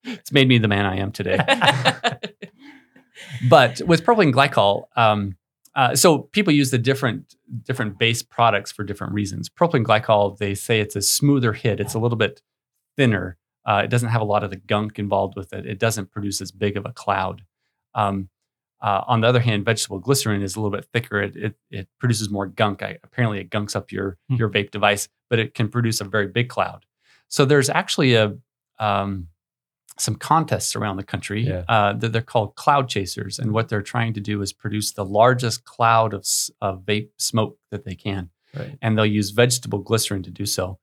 it's 0.13 0.31
made 0.31 0.47
me 0.47 0.57
the 0.57 0.67
man 0.67 0.85
I 0.85 0.97
am 0.97 1.11
today. 1.11 1.37
but 3.49 3.81
with 3.85 4.03
propylene 4.03 4.33
glycol, 4.33 4.85
um, 4.95 5.37
uh, 5.75 5.95
so 5.95 6.19
people 6.19 6.53
use 6.53 6.71
the 6.71 6.77
different 6.77 7.35
different 7.63 7.97
base 7.99 8.23
products 8.23 8.71
for 8.71 8.83
different 8.83 9.13
reasons. 9.13 9.47
Propylene 9.49 9.85
glycol, 9.85 10.37
they 10.37 10.55
say 10.55 10.79
it's 10.79 10.95
a 10.95 11.01
smoother 11.01 11.53
hit. 11.53 11.79
It's 11.79 11.93
a 11.93 11.99
little 11.99 12.17
bit 12.17 12.41
thinner. 12.97 13.37
Uh, 13.65 13.81
it 13.83 13.89
doesn't 13.89 14.09
have 14.09 14.21
a 14.21 14.25
lot 14.25 14.43
of 14.43 14.49
the 14.49 14.55
gunk 14.55 14.97
involved 14.99 15.35
with 15.37 15.53
it. 15.53 15.65
It 15.65 15.77
doesn't 15.79 16.11
produce 16.11 16.41
as 16.41 16.51
big 16.51 16.77
of 16.77 16.85
a 16.85 16.91
cloud. 16.93 17.43
Um, 17.93 18.29
uh, 18.81 19.03
on 19.07 19.21
the 19.21 19.27
other 19.27 19.39
hand, 19.39 19.65
vegetable 19.65 19.99
glycerin 19.99 20.41
is 20.41 20.55
a 20.55 20.59
little 20.61 20.75
bit 20.77 20.85
thicker. 20.93 21.21
It 21.21 21.35
it, 21.35 21.55
it 21.71 21.87
produces 21.99 22.29
more 22.29 22.45
gunk. 22.45 22.83
I, 22.83 22.97
apparently, 23.03 23.39
it 23.39 23.49
gunks 23.49 23.75
up 23.75 23.91
your 23.91 24.17
Hmm. 24.29 24.35
your 24.35 24.49
vape 24.49 24.71
device, 24.71 25.09
but 25.29 25.39
it 25.39 25.53
can 25.53 25.67
produce 25.69 25.99
a 26.01 26.03
very 26.05 26.27
big 26.27 26.47
cloud. 26.49 26.85
So 27.27 27.43
there's 27.45 27.69
actually 27.69 28.13
a 28.15 28.37
um, 28.79 29.29
some 29.99 30.13
contests 30.15 30.75
around 30.75 30.97
the 30.97 31.03
country 31.03 31.41
Yeah. 31.47 31.63
uh, 31.67 31.93
that 31.93 32.13
they're 32.13 32.21
called 32.21 32.55
cloud 32.55 32.87
chasers, 32.87 33.39
and 33.39 33.51
what 33.51 33.67
they're 33.67 33.81
trying 33.81 34.13
to 34.13 34.21
do 34.21 34.41
is 34.43 34.53
produce 34.53 34.91
the 34.91 35.03
largest 35.03 35.65
cloud 35.65 36.13
of, 36.13 36.23
of 36.61 36.85
vape 36.85 37.09
smoke 37.17 37.57
that 37.71 37.83
they 37.83 37.95
can, 37.95 38.29
Right. 38.55 38.77
and 38.81 38.95
they'll 38.95 39.07
use 39.07 39.31
vegetable 39.31 39.79
glycerin 39.79 40.21
to 40.23 40.29
do 40.31 40.45
so. 40.45 40.77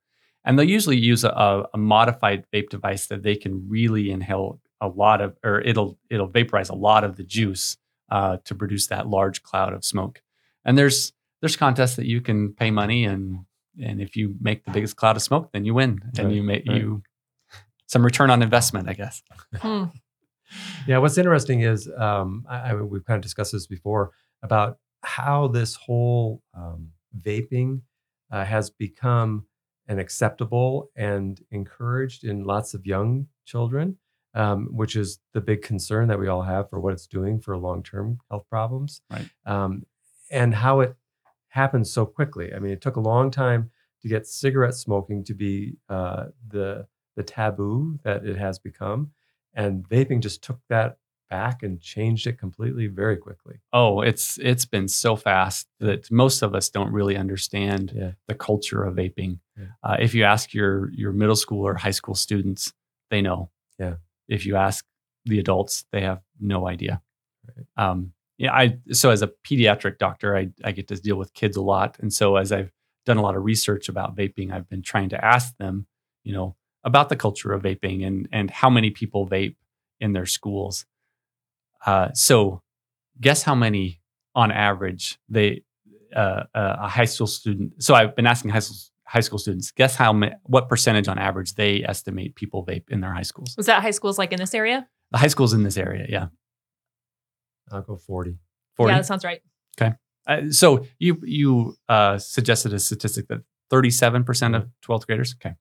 And 0.44 0.58
they'll 0.58 0.68
usually 0.68 0.98
use 0.98 1.24
a, 1.24 1.30
a, 1.30 1.68
a 1.74 1.78
modified 1.78 2.44
vape 2.52 2.68
device 2.68 3.06
that 3.06 3.22
they 3.22 3.36
can 3.36 3.68
really 3.68 4.10
inhale 4.10 4.60
a 4.80 4.88
lot 4.88 5.20
of, 5.20 5.36
or 5.42 5.60
it'll 5.60 5.98
it'll 6.10 6.28
vaporize 6.28 6.68
a 6.68 6.74
lot 6.74 7.04
of 7.04 7.16
the 7.16 7.22
juice 7.22 7.76
uh, 8.10 8.36
to 8.44 8.54
produce 8.54 8.88
that 8.88 9.08
large 9.08 9.42
cloud 9.42 9.72
of 9.72 9.84
smoke. 9.84 10.20
And 10.64 10.76
there's 10.76 11.12
there's 11.40 11.56
contests 11.56 11.96
that 11.96 12.06
you 12.06 12.20
can 12.20 12.52
pay 12.52 12.70
money 12.70 13.04
and 13.04 13.40
and 13.82 14.00
if 14.00 14.16
you 14.16 14.36
make 14.40 14.64
the 14.64 14.70
biggest 14.70 14.96
cloud 14.96 15.16
of 15.16 15.22
smoke, 15.22 15.50
then 15.52 15.64
you 15.64 15.74
win, 15.74 16.00
and 16.16 16.26
Right, 16.26 16.34
you 16.34 16.42
make 16.42 16.64
right. 16.68 16.76
you 16.76 17.02
some 17.86 18.04
return 18.04 18.30
on 18.30 18.42
investment, 18.42 18.88
I 18.88 18.92
guess. 18.92 19.22
Hmm. 19.56 19.84
Yeah, 20.86 20.98
what's 20.98 21.18
interesting 21.18 21.62
is 21.62 21.90
um, 21.96 22.44
I, 22.48 22.70
I, 22.70 22.74
we've 22.74 23.04
kind 23.04 23.16
of 23.16 23.22
discussed 23.22 23.52
this 23.52 23.66
before 23.66 24.12
about 24.42 24.78
how 25.02 25.48
this 25.48 25.74
whole 25.74 26.42
um, 26.54 26.90
vaping 27.18 27.80
uh, 28.30 28.44
has 28.44 28.70
become 28.70 29.46
an 29.88 29.98
acceptable 29.98 30.90
and 30.96 31.40
encouraged 31.50 32.24
in 32.24 32.44
lots 32.44 32.74
of 32.74 32.86
young 32.86 33.26
children, 33.44 33.96
um, 34.34 34.66
which 34.72 34.96
is 34.96 35.18
the 35.32 35.40
big 35.40 35.62
concern 35.62 36.08
that 36.08 36.18
we 36.18 36.28
all 36.28 36.42
have 36.42 36.68
for 36.70 36.80
what 36.80 36.92
it's 36.92 37.06
doing 37.06 37.40
for 37.40 37.56
long-term 37.56 38.18
health 38.30 38.44
problems, 38.50 39.00
Right. 39.10 39.28
Um, 39.46 39.84
and 40.30 40.54
how 40.54 40.80
it 40.80 40.96
happens 41.48 41.92
so 41.92 42.06
quickly. 42.06 42.52
I 42.54 42.58
mean, 42.58 42.72
it 42.72 42.80
took 42.80 42.96
a 42.96 43.00
long 43.00 43.30
time 43.30 43.70
to 44.02 44.08
get 44.08 44.26
cigarette 44.26 44.74
smoking 44.74 45.22
to 45.24 45.34
be 45.34 45.76
uh, 45.88 46.26
the 46.48 46.86
the 47.16 47.22
taboo 47.22 47.98
that 48.02 48.24
it 48.26 48.36
has 48.36 48.58
become 48.58 49.12
and 49.54 49.88
vaping 49.88 50.20
just 50.20 50.42
took 50.42 50.58
that 50.68 50.96
back 51.30 51.62
and 51.62 51.80
changed 51.80 52.26
it 52.26 52.36
completely 52.38 52.88
very 52.88 53.16
quickly. 53.16 53.60
Oh, 53.72 54.00
it's 54.00 54.36
it's 54.42 54.64
been 54.64 54.88
so 54.88 55.14
fast 55.14 55.68
that 55.78 56.10
most 56.10 56.42
of 56.42 56.54
us 56.56 56.68
don't 56.70 56.92
really 56.92 57.16
understand 57.16 57.92
Yeah. 57.94 58.12
the 58.26 58.34
culture 58.34 58.82
of 58.82 58.96
vaping. 58.96 59.38
Uh, 59.82 59.96
if 60.00 60.14
you 60.14 60.24
ask 60.24 60.52
your 60.52 60.90
your 60.92 61.12
middle 61.12 61.36
school 61.36 61.66
or 61.66 61.74
high 61.74 61.90
school 61.90 62.14
students, 62.14 62.72
they 63.10 63.22
know. 63.22 63.50
Yeah. 63.78 63.94
If 64.28 64.46
you 64.46 64.56
ask 64.56 64.84
the 65.24 65.38
adults, 65.38 65.84
they 65.92 66.00
have 66.00 66.20
no 66.40 66.66
idea. 66.68 67.02
Right. 67.46 67.66
Um, 67.76 68.12
yeah, 68.38 68.52
I 68.52 68.78
so 68.92 69.10
as 69.10 69.22
a 69.22 69.30
pediatric 69.46 69.98
doctor, 69.98 70.36
I 70.36 70.50
I 70.64 70.72
get 70.72 70.88
to 70.88 70.96
deal 70.96 71.16
with 71.16 71.32
kids 71.34 71.56
a 71.56 71.62
lot, 71.62 71.96
and 72.00 72.12
so 72.12 72.36
as 72.36 72.50
I've 72.50 72.72
done 73.06 73.16
a 73.16 73.22
lot 73.22 73.36
of 73.36 73.44
research 73.44 73.88
about 73.88 74.16
vaping, 74.16 74.50
I've 74.50 74.68
been 74.68 74.82
trying 74.82 75.10
to 75.10 75.24
ask 75.24 75.56
them, 75.58 75.86
you 76.24 76.32
know, 76.32 76.56
about 76.82 77.10
the 77.10 77.16
culture 77.16 77.52
of 77.52 77.62
vaping 77.62 78.04
and 78.06 78.28
and 78.32 78.50
how 78.50 78.70
many 78.70 78.90
people 78.90 79.28
vape 79.28 79.56
in 80.00 80.12
their 80.12 80.26
schools. 80.26 80.84
Uh, 81.86 82.12
so, 82.12 82.62
guess 83.20 83.42
how 83.42 83.54
many 83.54 84.00
on 84.34 84.50
average 84.50 85.18
they 85.28 85.62
uh, 86.14 86.44
uh, 86.54 86.76
a 86.80 86.88
high 86.88 87.04
school 87.04 87.26
student. 87.26 87.82
So 87.82 87.94
I've 87.94 88.14
been 88.14 88.26
asking 88.26 88.50
high 88.50 88.60
school 88.60 88.76
high 89.06 89.20
school 89.20 89.38
students. 89.38 89.70
Guess 89.70 89.96
how 89.96 90.12
ma- 90.12 90.30
what 90.44 90.68
percentage 90.68 91.08
on 91.08 91.18
average 91.18 91.54
they 91.54 91.84
estimate 91.84 92.34
people 92.34 92.64
vape 92.64 92.90
in 92.90 93.00
their 93.00 93.12
high 93.12 93.22
schools. 93.22 93.54
Was 93.56 93.66
that 93.66 93.82
high 93.82 93.90
schools 93.90 94.18
like 94.18 94.32
in 94.32 94.38
this 94.38 94.54
area? 94.54 94.86
The 95.12 95.18
high 95.18 95.28
schools 95.28 95.52
in 95.52 95.62
this 95.62 95.76
area, 95.76 96.06
yeah, 96.08 96.26
I'll 97.70 97.82
go 97.82 97.96
40. 97.96 98.38
forty. 98.74 98.92
Yeah, 98.92 98.98
that 98.98 99.06
sounds 99.06 99.24
right. 99.24 99.40
Uh, 100.26 100.50
so 100.50 100.86
you 100.98 101.20
you 101.24 101.76
uh, 101.88 102.18
suggested 102.18 102.72
a 102.72 102.78
statistic 102.78 103.28
that 103.28 103.42
thirty 103.70 103.90
seven 103.90 104.24
percent 104.24 104.54
of 104.54 104.68
twelfth 104.80 105.06
graders. 105.06 105.34
Okay, 105.34 105.54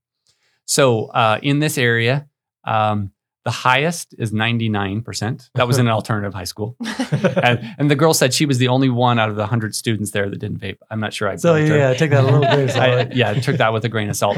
so 0.65 1.07
uh, 1.07 1.39
in 1.43 1.59
this 1.59 1.77
area, 1.77 2.27
um, 2.63 3.11
the 3.45 3.51
highest 3.51 4.15
is 4.17 4.31
ninety 4.33 4.69
nine 4.69 5.01
percent. 5.01 5.49
That 5.55 5.67
was 5.67 5.77
in 5.77 5.87
an 5.87 5.91
alternative 5.99 6.33
high 6.33 6.43
school, 6.45 6.75
and, 6.81 7.75
and 7.77 7.91
the 7.91 7.95
girl 7.95 8.13
said 8.13 8.33
she 8.33 8.45
was 8.45 8.57
the 8.57 8.67
only 8.69 8.89
one 8.89 9.19
out 9.19 9.29
of 9.29 9.35
the 9.35 9.45
hundred 9.45 9.75
students 9.75 10.11
there 10.11 10.29
that 10.29 10.37
didn't 10.39 10.59
vape. 10.59 10.77
I'm 10.89 10.99
not 10.99 11.13
sure 11.13 11.27
I. 11.29 11.35
so 11.35 11.53
believed 11.53 11.69
her. 11.71 11.77
yeah, 11.77 11.93
take 11.93 12.11
that 12.11 12.21
a 12.23 12.25
little 12.25 12.41
bit. 12.41 12.75
I, 12.77 13.09
yeah, 13.13 13.31
I 13.31 13.33
took 13.39 13.57
that 13.57 13.73
with 13.73 13.83
a 13.85 13.89
grain 13.89 14.09
of 14.09 14.15
salt. 14.15 14.37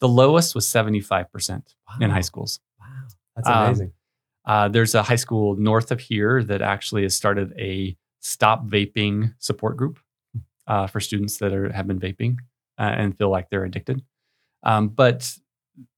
The 0.00 0.08
lowest 0.08 0.54
was 0.54 0.68
seventy 0.68 1.00
five 1.00 1.30
percent 1.32 1.74
in 2.00 2.10
high 2.10 2.20
schools. 2.20 2.60
Wow, 2.78 2.86
that's 3.36 3.48
Um, 3.48 3.64
amazing. 3.66 3.92
Uh, 4.44 4.68
there's 4.68 4.94
a 4.94 5.02
high 5.02 5.16
school 5.16 5.56
north 5.56 5.90
of 5.90 6.00
here 6.00 6.42
that 6.44 6.62
actually 6.62 7.02
has 7.02 7.14
started 7.14 7.52
a 7.58 7.96
stop 8.20 8.64
vaping 8.66 9.34
support 9.40 9.76
group 9.76 9.98
uh, 10.66 10.86
for 10.86 11.00
students 11.00 11.38
that 11.38 11.52
are 11.52 11.70
have 11.72 11.86
been 11.86 11.98
vaping. 12.00 12.36
uh, 12.78 12.82
and 12.96 13.18
feel 13.18 13.28
like 13.30 13.50
they're 13.50 13.64
addicted. 13.64 14.02
Um, 14.62 14.88
but 14.88 15.36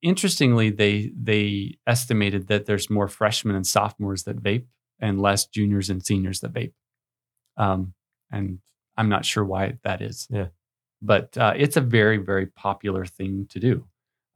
interestingly, 0.02 0.70
they 0.70 1.12
they 1.16 1.78
estimated 1.86 2.48
that 2.48 2.66
there's 2.66 2.90
more 2.90 3.08
freshmen 3.08 3.56
and 3.56 3.66
sophomores 3.66 4.24
that 4.24 4.42
vape 4.42 4.66
and 4.98 5.20
less 5.20 5.46
juniors 5.46 5.90
and 5.90 6.04
seniors 6.04 6.40
that 6.40 6.52
vape. 6.52 6.72
Um, 7.56 7.94
and 8.30 8.58
I'm 8.96 9.08
not 9.08 9.24
sure 9.24 9.44
why 9.44 9.78
that 9.82 10.02
is. 10.02 10.26
Yeah. 10.30 10.48
But 11.02 11.36
uh, 11.36 11.54
it's 11.56 11.76
a 11.76 11.80
very 11.80 12.18
very 12.18 12.46
popular 12.46 13.04
thing 13.04 13.46
to 13.50 13.60
do. 13.60 13.86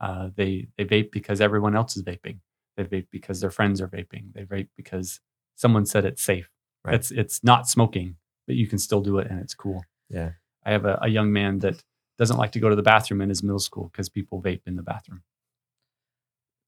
Uh, 0.01 0.31
they 0.35 0.69
they 0.77 0.85
vape 0.85 1.11
because 1.11 1.41
everyone 1.41 1.77
else 1.77 1.97
is 1.97 2.03
vaping. 2.03 2.39
They 2.77 2.85
vape 2.85 3.07
because 3.11 3.41
their 3.41 3.51
friends 3.51 3.81
are 3.81 3.89
vaping. 3.89 4.33
They 4.33 4.43
vape 4.43 4.69
because 4.77 5.21
someone 5.55 5.87
said 5.87 6.05
it's 6.05 6.23
safe. 6.23 6.51
Right. 6.85 6.95
It's 6.95 7.11
it's 7.11 7.45
not 7.45 7.69
smoking, 7.69 8.17
but 8.47 8.57
you 8.57 8.67
can 8.67 8.79
still 8.79 9.01
do 9.01 9.19
it 9.19 9.31
and 9.31 9.41
it's 9.41 9.55
cool. 9.55 9.85
Yeah. 10.09 10.33
I 10.65 10.73
have 10.73 10.85
a, 10.87 10.99
a 11.03 11.09
young 11.09 11.33
man 11.33 11.59
that 11.61 11.83
doesn't 12.19 12.37
like 12.37 12.53
to 12.53 12.61
go 12.61 12.69
to 12.69 12.77
the 12.77 12.83
bathroom 12.83 13.21
in 13.21 13.29
his 13.29 13.43
middle 13.43 13.59
school 13.59 13.91
because 13.93 14.09
people 14.09 14.41
vape 14.41 14.63
in 14.67 14.77
the 14.77 14.83
bathroom. 14.83 15.23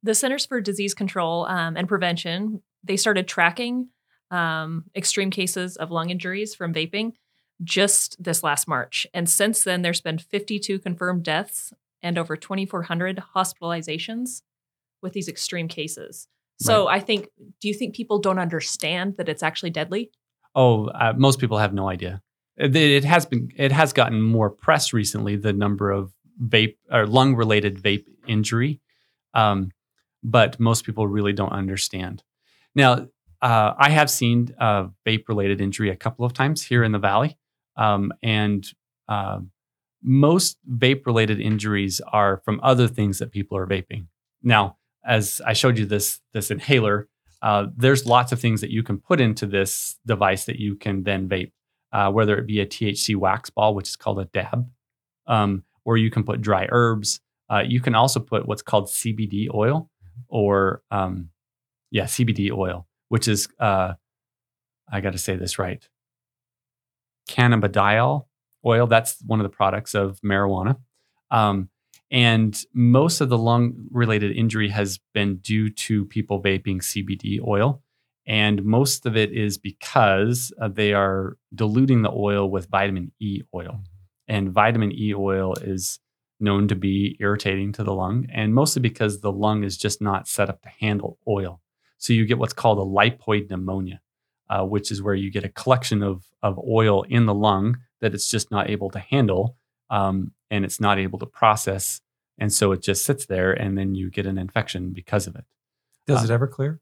The 0.07 0.15
Centers 0.15 0.47
for 0.47 0.61
Disease 0.61 0.95
Control 0.95 1.47
um, 1.47 1.77
and 1.77 1.89
Prevention 1.89 2.63
they 2.83 2.97
started 2.97 3.27
tracking 3.27 3.89
um, 4.31 4.85
extreme 4.95 5.31
cases 5.31 5.77
of 5.77 5.91
lung 5.91 6.11
injuries 6.11 6.55
from 6.55 6.73
vaping 6.73 7.13
just 7.65 8.23
this 8.23 8.43
last 8.43 8.69
March, 8.69 9.07
and 9.15 9.29
since 9.29 9.65
then 9.65 9.83
there's 9.83 10.01
been 10.01 10.19
52 10.19 10.79
confirmed 10.79 11.23
deaths 11.23 11.73
and 12.03 12.19
over 12.19 12.37
2,400 12.37 13.23
hospitalizations 13.35 14.43
with 15.03 15.13
these 15.15 15.29
extreme 15.29 15.69
cases. 15.69 16.29
So 16.59 16.89
I 16.89 17.01
think, 17.01 17.29
do 17.61 17.69
you 17.69 17.75
think 17.75 17.95
people 17.95 18.19
don't 18.19 18.39
understand 18.39 19.17
that 19.19 19.29
it's 19.29 19.43
actually 19.43 19.71
deadly? 19.71 20.11
Oh, 20.55 20.87
uh, 20.87 21.13
most 21.17 21.39
people 21.39 21.59
have 21.59 21.75
no 21.75 21.89
idea. 21.89 22.23
It, 22.57 22.75
it 22.75 23.05
has 23.05 23.27
been 23.27 23.51
it 23.57 23.73
has 23.73 23.93
gotten 23.93 24.23
more 24.23 24.49
press 24.49 24.93
recently. 24.93 25.37
The 25.37 25.53
number 25.53 25.91
of 25.91 26.13
vape 26.43 26.77
or 26.91 27.07
lung 27.07 27.35
related 27.35 27.77
vape 27.77 28.07
injury, 28.27 28.81
um, 29.35 29.71
but 30.27 30.59
most 30.59 30.85
people 30.85 31.07
really 31.07 31.33
don't 31.33 31.53
understand. 31.53 32.25
Now, 32.75 33.07
uh, 33.41 33.75
I 33.79 33.91
have 33.91 34.11
seen 34.11 34.53
uh, 34.59 34.89
vape 35.07 35.29
related 35.29 35.61
injury 35.61 35.89
a 35.89 35.97
couple 35.97 36.25
of 36.25 36.33
times 36.33 36.63
here 36.63 36.83
in 36.83 36.91
the 36.91 36.99
valley, 36.99 37.39
um, 37.77 38.13
and 38.25 38.67
uh, 39.09 39.39
most 40.03 40.59
vape 40.69 41.07
related 41.07 41.41
injuries 41.41 42.01
are 42.13 42.43
from 42.45 42.59
other 42.63 42.89
things 42.89 43.21
that 43.21 43.31
people 43.31 43.57
are 43.57 43.69
vaping. 43.69 44.07
Now, 44.43 44.79
as 45.05 45.41
I 45.47 45.53
showed 45.53 45.79
you 45.79 45.87
this 45.87 46.21
this 46.33 46.51
inhaler, 46.51 47.09
uh, 47.41 47.67
there's 47.77 48.05
lots 48.05 48.33
of 48.33 48.41
things 48.41 48.61
that 48.63 48.71
you 48.71 48.83
can 48.83 48.99
put 48.99 49.21
into 49.21 49.47
this 49.47 49.97
device 50.07 50.47
that 50.47 50.59
you 50.59 50.75
can 50.75 51.05
then 51.05 51.29
vape, 51.29 51.53
uh, 51.93 52.11
whether 52.11 52.37
it 52.37 52.49
be 52.49 52.59
a 52.59 52.67
THC 52.67 53.15
wax 53.15 53.49
ball, 53.49 53.77
which 53.77 53.91
is 53.91 53.97
called 53.97 54.19
a 54.19 54.25
dab, 54.25 54.69
um, 55.29 55.63
or 55.85 55.97
you 55.97 56.11
can 56.11 56.25
put 56.25 56.41
dry 56.41 56.67
herbs. 56.73 57.21
You 57.65 57.81
can 57.81 57.95
also 57.95 58.19
put 58.19 58.49
what's 58.49 58.63
called 58.63 58.87
CBD 58.89 59.47
oil, 59.55 59.89
or 60.29 60.83
um, 60.91 61.31
yeah, 61.91 62.05
CBD 62.05 62.51
oil, 62.51 62.87
which 63.09 63.29
is 63.29 63.49
uh, 63.59 63.95
I 64.91 65.01
got 65.01 65.13
to 65.13 65.19
say 65.19 65.37
this 65.37 65.59
right, 65.59 65.87
cannabidiol 67.29 68.27
oil. 68.65 68.87
That's 68.87 69.17
one 69.25 69.41
of 69.41 69.45
the 69.45 69.57
products 69.57 69.95
of 69.95 70.21
marijuana. 70.21 70.77
Um, 71.31 71.69
and 72.11 72.61
most 72.73 73.21
of 73.21 73.29
the 73.29 73.39
lung 73.39 73.89
related 73.91 74.33
injury 74.37 74.69
has 74.69 75.01
been 75.13 75.37
due 75.39 75.71
to 75.71 76.05
people 76.05 76.43
vaping 76.43 76.79
CBD 76.79 77.41
oil. 77.45 77.83
And 78.27 78.65
most 78.65 79.07
of 79.07 79.17
it 79.17 79.33
is 79.33 79.59
because 79.59 80.53
uh, 80.61 80.69
they 80.69 80.93
are 80.93 81.37
diluting 81.55 82.03
the 82.03 82.11
oil 82.11 82.51
with 82.51 82.69
vitamin 82.69 83.13
E 83.21 83.43
oil. 83.55 83.81
And 84.29 84.51
vitamin 84.51 84.93
E 84.93 85.15
oil 85.15 85.55
is 85.55 86.01
known 86.39 86.69
to 86.69 86.75
be 86.75 87.17
irritating 87.21 87.73
to 87.73 87.85
the 87.85 87.95
lung, 87.95 88.27
and 88.33 88.55
mostly 88.55 88.81
because 88.83 89.21
the 89.21 89.33
lung 89.33 89.65
is 89.65 89.77
just 89.77 90.01
not 90.03 90.29
set 90.29 90.49
up 90.51 90.61
to 90.63 90.69
handle 90.69 91.19
oil. 91.27 91.61
So 91.99 92.13
you 92.13 92.27
get 92.27 92.39
what's 92.39 92.53
called 92.53 92.79
a 92.79 92.83
lipoid 92.83 93.49
pneumonia, 93.51 94.01
uh, 94.51 94.65
which 94.65 94.91
is 94.91 95.03
where 95.03 95.15
you 95.15 95.31
get 95.31 95.45
a 95.45 95.49
collection 95.49 96.03
of, 96.03 96.25
of 96.43 96.59
oil 96.59 97.03
in 97.05 97.27
the 97.27 97.35
lung 97.35 97.79
that 98.01 98.15
it's 98.15 98.29
just 98.31 98.51
not 98.51 98.69
able 98.69 98.91
to 98.91 98.99
handle 98.99 99.57
um, 99.89 100.33
and 100.51 100.65
it's 100.65 100.79
not 100.81 100.99
able 100.99 101.19
to 101.21 101.27
process. 101.27 102.01
And 102.39 102.53
so 102.53 102.73
it 102.73 102.83
just 102.83 103.05
sits 103.07 103.25
there 103.27 103.53
and 103.53 103.79
then 103.79 103.95
you 103.95 104.11
get 104.11 104.27
an 104.27 104.37
infection 104.37 104.91
because 104.93 105.27
of 105.27 105.37
it. 105.37 105.45
Does 106.07 106.21
Uh, 106.21 106.25
it 106.25 106.31
ever 106.31 106.47
clear? 106.47 106.81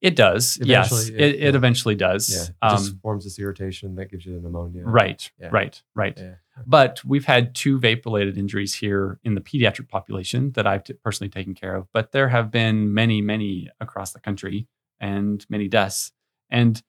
It 0.00 0.16
does. 0.16 0.58
yes, 0.62 1.08
it, 1.08 1.14
it- 1.14 1.20
it, 1.36 1.40
yeah. 1.40 1.48
eventually 1.56 1.94
does. 1.94 2.28
yeah. 2.30 2.68
It 2.68 2.76
just 2.76 2.92
Um, 2.92 2.98
forms 3.02 3.24
this 3.24 3.38
irritation 3.38 3.94
that 3.96 4.10
gives 4.10 4.24
you 4.26 4.34
the 4.34 4.40
pneumonia. 4.40 4.84
right, 4.84 5.30
Yeah. 5.40 5.48
right, 5.50 5.82
right. 5.94 6.16
Yeah. 6.16 6.34
But 6.66 7.04
we've 7.04 7.24
had 7.24 7.54
two 7.54 7.78
vape 7.78 8.04
related 8.04 8.38
injuries 8.38 8.74
here 8.74 9.18
in 9.24 9.34
the 9.34 9.40
pediatric 9.40 9.88
population 9.88 10.52
that 10.52 10.66
I've 10.66 10.84
t- 10.84 10.94
personally 10.94 11.28
taken 11.30 11.54
care 11.54 11.74
of. 11.76 11.86
But 11.92 12.12
there 12.12 12.28
have 12.28 12.50
been 12.50 12.94
many, 12.94 13.20
many 13.20 13.68
across 13.80 14.12
the 14.12 14.20
country 14.20 14.66
and 14.98 15.44
many 15.50 15.68
deaths. 15.68 16.12
And 16.48 16.82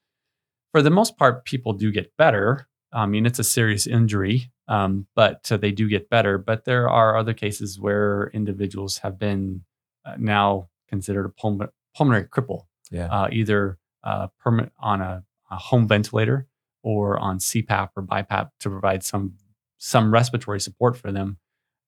for 0.72 0.82
the 0.82 0.90
most 0.90 1.18
part, 1.18 1.44
people 1.46 1.74
do 1.74 1.92
get 1.92 2.16
better. 2.18 2.68
I 2.94 3.06
mean, 3.08 3.26
it's 3.26 3.40
a 3.40 3.44
serious 3.44 3.88
injury, 3.88 4.52
um, 4.70 5.08
but 5.16 5.52
uh, 5.52 5.58
they 5.58 5.72
do 5.72 5.90
get 5.90 6.10
better. 6.10 6.38
But 6.38 6.64
there 6.66 6.88
are 6.90 7.18
other 7.18 7.34
cases 7.34 7.80
where 7.80 8.32
individuals 8.34 9.00
have 9.00 9.20
been 9.20 9.64
uh, 10.06 10.16
now 10.18 10.70
considered 10.88 11.26
a 11.26 11.30
pulm- 11.30 11.70
pulmonary 11.96 12.26
cripple, 12.26 12.68
Yeah. 12.90 13.08
uh, 13.08 13.28
either 13.32 13.78
uh, 14.04 14.28
permanent 14.40 14.72
on 14.80 15.02
a, 15.02 15.24
a 15.52 15.56
home 15.58 15.88
ventilator 15.88 16.48
or 16.84 17.20
on 17.20 17.40
CPAP 17.40 17.90
or 17.98 18.04
BiPAP 18.04 18.52
to 18.62 18.70
provide 18.70 19.04
some 19.04 19.34
some 19.78 20.12
respiratory 20.12 20.60
support 20.60 20.98
for 20.98 21.12
them. 21.12 21.38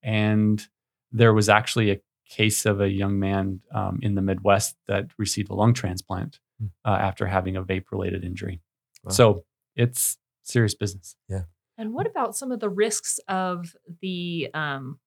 And 0.04 0.66
there 1.12 1.34
was 1.34 1.50
actually 1.50 1.92
a 1.92 2.00
case 2.30 2.66
of 2.66 2.80
a 2.82 2.90
young 2.90 3.20
man 3.20 3.62
um, 3.74 4.00
in 4.02 4.16
the 4.16 4.22
Midwest 4.22 4.76
that 4.88 5.08
received 5.18 5.50
a 5.50 5.56
lung 5.56 5.74
transplant 5.74 6.40
Hmm. 6.60 6.68
uh, 6.84 6.90
after 6.90 7.26
having 7.26 7.56
a 7.56 7.64
vape 7.64 7.86
related 7.92 8.26
injury. 8.26 8.60
Wow. 9.06 9.12
So 9.12 9.46
it's 9.78 10.18
serious 10.44 10.76
business. 10.76 11.16
Yeah. 11.30 11.44
And 11.78 11.94
what 11.94 12.06
about 12.06 12.36
some 12.36 12.52
of 12.52 12.60
the 12.60 12.68
risks 12.70 13.18
of 13.30 13.74
the 14.02 14.50
um, 14.54 15.00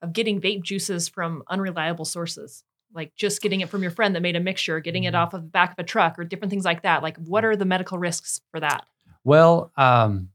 of 0.00 0.14
getting 0.14 0.40
vape 0.40 0.62
juices 0.62 1.06
from 1.08 1.42
unreliable 1.48 2.06
sources, 2.06 2.64
like 2.94 3.14
just 3.16 3.42
getting 3.42 3.60
it 3.60 3.68
from 3.68 3.82
your 3.82 3.90
friend 3.90 4.14
that 4.14 4.22
made 4.22 4.34
a 4.36 4.40
mixture, 4.40 4.80
getting 4.80 5.04
it 5.04 5.12
Mhm. 5.12 5.18
off 5.18 5.34
of 5.34 5.42
the 5.42 5.48
back 5.48 5.72
of 5.72 5.78
a 5.78 5.84
truck, 5.84 6.18
or 6.18 6.24
different 6.24 6.48
things 6.50 6.64
like 6.64 6.82
that? 6.82 7.02
Like, 7.02 7.18
what 7.18 7.44
are 7.44 7.54
the 7.56 7.66
medical 7.66 7.98
risks 7.98 8.40
for 8.50 8.58
that? 8.60 8.86
Well, 9.24 9.70
um, 9.76 10.30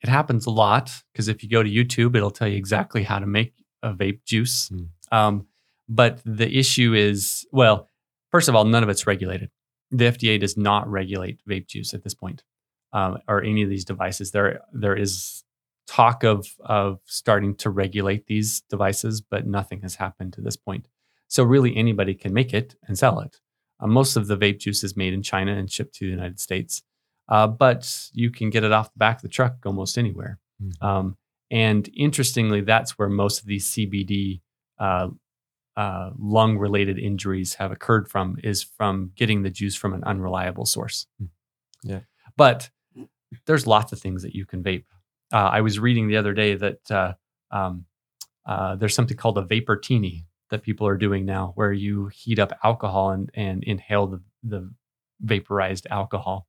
it 0.00 0.08
happens 0.08 0.46
a 0.46 0.50
lot 0.50 0.92
because 1.12 1.28
if 1.28 1.42
you 1.42 1.48
go 1.48 1.62
to 1.62 1.70
YouTube, 1.70 2.16
it'll 2.16 2.30
tell 2.30 2.48
you 2.48 2.56
exactly 2.56 3.02
how 3.02 3.18
to 3.18 3.26
make 3.26 3.54
a 3.82 3.92
vape 3.92 4.24
juice. 4.24 4.68
Hmm. 4.68 4.84
Um, 5.10 5.46
but 5.88 6.20
the 6.24 6.58
issue 6.58 6.94
is, 6.94 7.46
well, 7.50 7.88
first 8.30 8.48
of 8.48 8.54
all, 8.54 8.64
none 8.64 8.82
of 8.82 8.88
it's 8.88 9.06
regulated. 9.06 9.50
The 9.90 10.06
FDA 10.06 10.38
does 10.38 10.56
not 10.56 10.88
regulate 10.88 11.40
vape 11.48 11.66
juice 11.66 11.94
at 11.94 12.04
this 12.04 12.14
point, 12.14 12.44
um, 12.92 13.18
or 13.26 13.42
any 13.42 13.62
of 13.62 13.70
these 13.70 13.86
devices. 13.86 14.30
There, 14.32 14.60
there 14.72 14.94
is 14.94 15.44
talk 15.86 16.22
of 16.22 16.46
of 16.60 17.00
starting 17.06 17.54
to 17.56 17.70
regulate 17.70 18.26
these 18.26 18.60
devices, 18.68 19.22
but 19.22 19.46
nothing 19.46 19.80
has 19.80 19.94
happened 19.94 20.34
to 20.34 20.42
this 20.42 20.56
point. 20.56 20.86
So 21.28 21.42
really, 21.42 21.74
anybody 21.74 22.14
can 22.14 22.34
make 22.34 22.52
it 22.52 22.76
and 22.86 22.98
sell 22.98 23.20
it. 23.20 23.40
Uh, 23.80 23.86
most 23.86 24.16
of 24.16 24.26
the 24.26 24.36
vape 24.36 24.58
juice 24.58 24.84
is 24.84 24.96
made 24.96 25.14
in 25.14 25.22
China 25.22 25.54
and 25.54 25.70
shipped 25.70 25.94
to 25.94 26.04
the 26.04 26.10
United 26.10 26.38
States 26.38 26.82
uh, 27.28 27.46
but 27.46 28.08
you 28.12 28.30
can 28.30 28.50
get 28.50 28.64
it 28.64 28.72
off 28.72 28.92
the 28.92 28.98
back 28.98 29.16
of 29.16 29.22
the 29.22 29.28
truck 29.28 29.56
almost 29.64 29.98
anywhere. 29.98 30.38
Mhm. 30.62 30.82
Um, 30.82 31.16
and 31.50 31.88
interestingly, 31.94 32.60
that's 32.60 32.98
where 32.98 33.08
most 33.08 33.40
of 33.40 33.46
these 33.46 33.70
CBD 33.70 34.40
uh, 34.78 35.08
uh, 35.76 36.10
lung 36.18 36.58
related 36.58 36.98
injuries 36.98 37.54
have 37.54 37.70
occurred 37.72 38.08
from 38.08 38.36
is 38.42 38.62
from 38.62 39.12
getting 39.14 39.42
the 39.42 39.50
juice 39.50 39.76
from 39.76 39.94
an 39.94 40.02
unreliable 40.04 40.66
source. 40.66 41.06
Mm. 41.22 41.28
Yeah. 41.84 42.00
But 42.36 42.70
there's 43.46 43.66
lots 43.66 43.92
of 43.92 44.00
things 44.00 44.22
that 44.22 44.34
you 44.34 44.44
can 44.44 44.62
vape. 44.62 44.84
Uh, 45.32 45.36
I 45.52 45.60
was 45.60 45.78
reading 45.78 46.08
the 46.08 46.16
other 46.16 46.34
day 46.34 46.54
that 46.54 46.90
uh, 46.90 47.14
um, 47.50 47.84
uh, 48.46 48.76
there's 48.76 48.94
something 48.94 49.16
called 49.16 49.38
a 49.38 49.42
vaportini 49.42 50.24
that 50.50 50.62
people 50.62 50.86
are 50.86 50.96
doing 50.96 51.24
now, 51.24 51.52
where 51.54 51.72
you 51.72 52.06
heat 52.08 52.38
up 52.38 52.52
alcohol 52.64 53.10
and, 53.10 53.30
and 53.34 53.62
inhale 53.64 54.06
the, 54.06 54.22
the 54.42 54.70
vaporized 55.20 55.86
alcohol. 55.90 56.46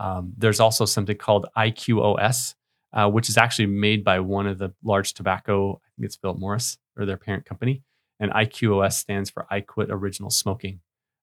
Um, 0.00 0.32
there's 0.36 0.60
also 0.60 0.84
something 0.86 1.16
called 1.16 1.46
IQOS, 1.56 2.54
uh, 2.92 3.08
which 3.10 3.28
is 3.28 3.36
actually 3.36 3.66
made 3.66 4.02
by 4.02 4.18
one 4.20 4.46
of 4.46 4.58
the 4.58 4.72
large 4.82 5.12
tobacco, 5.14 5.74
I 5.74 5.88
think 5.96 6.06
it's 6.06 6.16
Philip 6.16 6.38
Morris 6.38 6.78
or 6.96 7.04
their 7.04 7.18
parent 7.18 7.44
company. 7.44 7.82
And 8.18 8.32
IQOS 8.32 8.94
stands 8.94 9.30
for 9.30 9.46
I 9.50 9.60
Quit 9.60 9.88
Original 9.90 10.30
Smoking. 10.30 10.80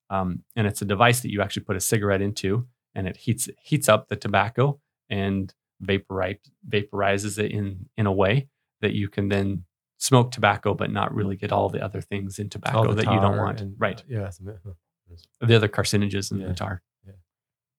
Um, 0.09 0.43
and 0.55 0.67
it's 0.67 0.81
a 0.81 0.85
device 0.85 1.19
that 1.21 1.31
you 1.31 1.41
actually 1.41 1.63
put 1.63 1.75
a 1.75 1.81
cigarette 1.81 2.21
into 2.21 2.67
and 2.95 3.07
it 3.07 3.17
heats 3.17 3.49
heats 3.61 3.89
up 3.89 4.07
the 4.07 4.15
tobacco 4.15 4.79
and 5.09 5.53
vaporize, 5.81 6.37
vaporizes 6.67 7.37
it 7.37 7.51
in, 7.51 7.89
in 7.97 8.05
a 8.05 8.11
way 8.11 8.47
that 8.81 8.93
you 8.93 9.09
can 9.09 9.27
then 9.27 9.65
smoke 9.97 10.31
tobacco, 10.31 10.73
but 10.73 10.91
not 10.91 11.13
really 11.13 11.35
get 11.35 11.51
all 11.51 11.69
the 11.69 11.83
other 11.83 12.01
things 12.01 12.39
in 12.39 12.49
tobacco 12.49 12.93
that 12.93 13.05
you 13.05 13.19
don't 13.19 13.37
want. 13.37 13.61
and, 13.61 13.75
right. 13.79 13.99
uh, 13.99 14.03
yeah. 15.09 15.47
The 15.47 15.55
other 15.55 15.67
carcinogens 15.67 16.31
in 16.31 16.39
Yeah. 16.39 16.47
the 16.47 16.53
tar. 16.53 16.81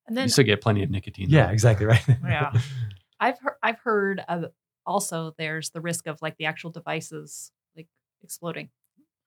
And 0.09 0.17
then 0.17 0.25
you 0.25 0.31
still 0.31 0.45
get 0.45 0.61
plenty 0.61 0.83
of 0.83 0.91
nicotine. 0.91 1.29
Yeah, 1.31 1.47
though. 1.47 1.53
exactly 1.53 1.87
right. 1.87 2.03
Yeah. 2.25 2.53
I've 3.21 3.39
heard, 3.41 3.55
I've 3.63 3.79
heard 3.81 4.23
of 4.29 4.47
also 4.87 5.35
there's 5.39 5.71
the 5.71 5.81
risk 5.81 6.07
of 6.07 6.21
like 6.23 6.37
the 6.39 6.47
actual 6.47 6.71
devices 6.71 7.53
like 7.77 7.89
exploding. 8.23 8.71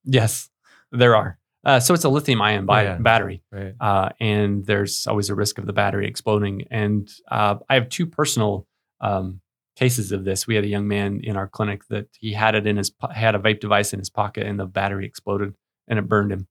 Yes, 0.06 0.50
there 0.92 1.16
are. 1.16 1.38
Uh, 1.64 1.80
so 1.80 1.94
it's 1.94 2.04
a 2.06 2.10
lithium 2.10 2.42
ion 2.42 2.66
bi- 2.66 2.84
Yeah. 2.84 2.98
battery. 2.98 3.44
Right. 3.52 3.76
uh, 3.80 4.10
and 4.20 4.66
there's 4.66 5.06
always 5.08 5.30
a 5.30 5.36
risk 5.36 5.58
of 5.60 5.66
the 5.68 5.74
battery 5.74 6.08
exploding. 6.08 6.64
And 6.72 7.08
uh, 7.30 7.58
I 7.70 7.76
have 7.76 7.90
two 7.90 8.08
personal 8.08 8.66
um, 9.02 9.42
cases 9.76 10.12
of 10.12 10.24
this. 10.26 10.48
We 10.48 10.56
had 10.56 10.64
a 10.64 10.68
young 10.68 10.88
man 10.88 11.20
in 11.24 11.36
our 11.38 11.48
clinic 11.48 11.86
that 11.90 12.08
he 12.18 12.34
had 12.34 12.56
it 12.56 12.66
in 12.66 12.78
his 12.78 12.90
po- 12.90 13.10
had 13.10 13.36
a 13.36 13.40
vape 13.40 13.60
device 13.60 13.94
in 13.94 14.00
his 14.00 14.10
pocket, 14.10 14.48
and 14.48 14.60
the 14.60 14.66
battery 14.66 15.06
exploded 15.06 15.54
and 15.88 16.00
it 16.00 16.08
burned 16.08 16.32
him. 16.32 16.48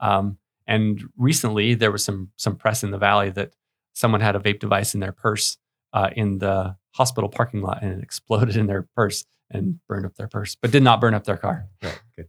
Um, 0.00 0.36
and 0.66 1.02
recently, 1.16 1.74
there 1.74 1.90
was 1.92 2.04
some 2.04 2.30
some 2.36 2.56
press 2.56 2.82
in 2.84 2.90
the 2.90 2.98
valley 2.98 3.30
that 3.30 3.54
someone 3.92 4.20
had 4.20 4.36
a 4.36 4.38
vape 4.38 4.60
device 4.60 4.94
in 4.94 5.00
their 5.00 5.12
purse 5.12 5.58
uh, 5.92 6.10
in 6.14 6.38
the 6.38 6.76
hospital 6.92 7.28
parking 7.28 7.62
lot, 7.62 7.82
and 7.82 7.92
it 7.92 8.02
exploded 8.02 8.56
in 8.56 8.66
their 8.66 8.88
purse 8.94 9.24
and 9.50 9.80
burned 9.88 10.06
up 10.06 10.14
their 10.14 10.28
purse, 10.28 10.56
but 10.60 10.70
did 10.70 10.82
not 10.82 11.00
burn 11.00 11.14
up 11.14 11.24
their 11.24 11.36
car. 11.36 11.66
Right. 11.82 12.00
Good. 12.16 12.28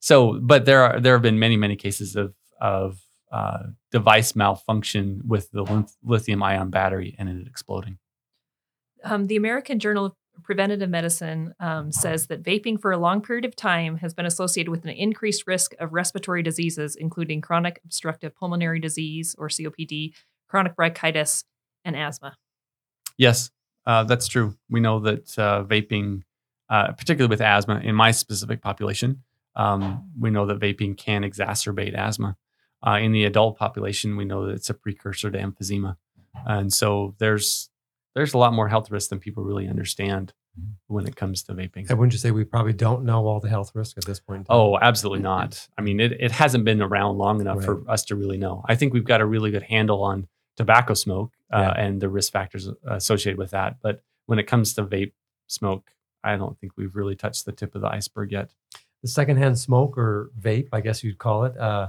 So, 0.00 0.38
but 0.40 0.64
there 0.64 0.82
are 0.82 1.00
there 1.00 1.14
have 1.14 1.22
been 1.22 1.38
many 1.38 1.56
many 1.56 1.76
cases 1.76 2.16
of 2.16 2.34
of 2.60 3.00
uh, 3.32 3.64
device 3.90 4.34
malfunction 4.34 5.22
with 5.26 5.50
the 5.50 5.86
lithium 6.02 6.42
ion 6.42 6.70
battery 6.70 7.14
and 7.18 7.28
it 7.28 7.46
exploding. 7.46 7.98
Um, 9.04 9.26
the 9.26 9.36
American 9.36 9.78
Journal 9.78 10.06
of 10.06 10.12
Preventative 10.42 10.88
Medicine 10.88 11.54
um, 11.60 11.92
says 11.92 12.28
that 12.28 12.42
vaping 12.42 12.80
for 12.80 12.90
a 12.92 12.98
long 12.98 13.20
period 13.20 13.44
of 13.44 13.54
time 13.56 13.96
has 13.98 14.14
been 14.14 14.26
associated 14.26 14.70
with 14.70 14.84
an 14.84 14.90
increased 14.90 15.46
risk 15.46 15.74
of 15.78 15.92
respiratory 15.92 16.42
diseases, 16.42 16.96
including 16.96 17.40
chronic 17.40 17.80
obstructive 17.84 18.34
pulmonary 18.34 18.80
disease 18.80 19.34
or 19.38 19.48
COPD, 19.48 20.12
chronic 20.48 20.76
bronchitis, 20.76 21.44
and 21.84 21.96
asthma. 21.96 22.36
Yes, 23.16 23.50
uh, 23.86 24.04
that's 24.04 24.28
true. 24.28 24.56
We 24.68 24.80
know 24.80 25.00
that 25.00 25.38
uh, 25.38 25.64
vaping, 25.64 26.22
uh, 26.68 26.92
particularly 26.92 27.30
with 27.30 27.40
asthma, 27.40 27.80
in 27.80 27.94
my 27.94 28.10
specific 28.10 28.62
population, 28.62 29.22
um, 29.56 30.10
we 30.18 30.30
know 30.30 30.46
that 30.46 30.60
vaping 30.60 30.96
can 30.96 31.22
exacerbate 31.22 31.94
asthma. 31.94 32.36
Uh, 32.86 32.98
in 33.02 33.12
the 33.12 33.24
adult 33.24 33.58
population, 33.58 34.16
we 34.16 34.24
know 34.24 34.46
that 34.46 34.52
it's 34.52 34.70
a 34.70 34.74
precursor 34.74 35.30
to 35.30 35.38
emphysema, 35.38 35.96
and 36.46 36.72
so 36.72 37.14
there's 37.18 37.70
there's 38.14 38.34
a 38.34 38.38
lot 38.38 38.52
more 38.52 38.68
health 38.68 38.90
risks 38.90 39.08
than 39.08 39.18
people 39.18 39.42
really 39.42 39.68
understand 39.68 40.32
when 40.86 41.06
it 41.06 41.16
comes 41.16 41.42
to 41.44 41.54
vaping. 41.54 41.88
And 41.88 41.98
wouldn't 41.98 42.12
you 42.12 42.18
say 42.18 42.30
we 42.30 42.44
probably 42.44 42.72
don't 42.72 43.04
know 43.04 43.26
all 43.26 43.40
the 43.40 43.48
health 43.48 43.72
risks 43.74 43.98
at 43.98 44.04
this 44.04 44.20
point? 44.20 44.40
in 44.40 44.44
time? 44.44 44.56
Oh, 44.56 44.78
absolutely 44.80 45.22
not. 45.22 45.68
I 45.76 45.82
mean, 45.82 46.00
it, 46.00 46.12
it 46.12 46.32
hasn't 46.32 46.64
been 46.64 46.82
around 46.82 47.18
long 47.18 47.40
enough 47.40 47.64
for 47.64 47.88
us 47.88 48.04
to 48.06 48.16
really 48.16 48.38
know. 48.38 48.64
I 48.66 48.74
think 48.74 48.92
we've 48.92 49.04
got 49.04 49.20
a 49.20 49.26
really 49.26 49.50
good 49.50 49.62
handle 49.62 50.02
on 50.02 50.28
tobacco 50.58 50.92
smoke 50.94 51.32
uh, 51.52 51.58
Yeah. 51.76 51.84
and 51.84 52.00
the 52.02 52.08
risk 52.10 52.32
factors 52.32 52.68
associated 52.86 53.38
with 53.38 53.52
that. 53.52 53.76
But 53.80 54.02
when 54.26 54.38
it 54.38 54.46
comes 54.46 54.74
to 54.74 54.84
vape 54.84 55.12
smoke, 55.46 55.90
I 56.22 56.36
don't 56.36 56.58
think 56.58 56.72
we've 56.76 56.94
really 56.94 57.16
touched 57.16 57.46
the 57.46 57.52
tip 57.52 57.74
of 57.74 57.80
the 57.80 57.88
iceberg 57.88 58.32
yet. 58.32 58.50
the 59.02 59.08
secondhand 59.08 59.56
smoke 59.58 59.96
or 59.96 60.30
vape, 60.38 60.68
I 60.72 60.80
guess 60.80 61.04
you'd 61.04 61.18
call 61.18 61.44
it. 61.44 61.56
Uh, 61.56 61.88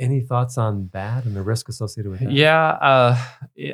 any 0.00 0.20
thoughts 0.20 0.58
on 0.58 0.90
that 0.92 1.24
and 1.24 1.34
the 1.36 1.42
risk 1.42 1.68
associated 1.68 2.10
with 2.10 2.20
that? 2.20 2.32
Yeah, 2.32 2.66
uh, 2.90 3.16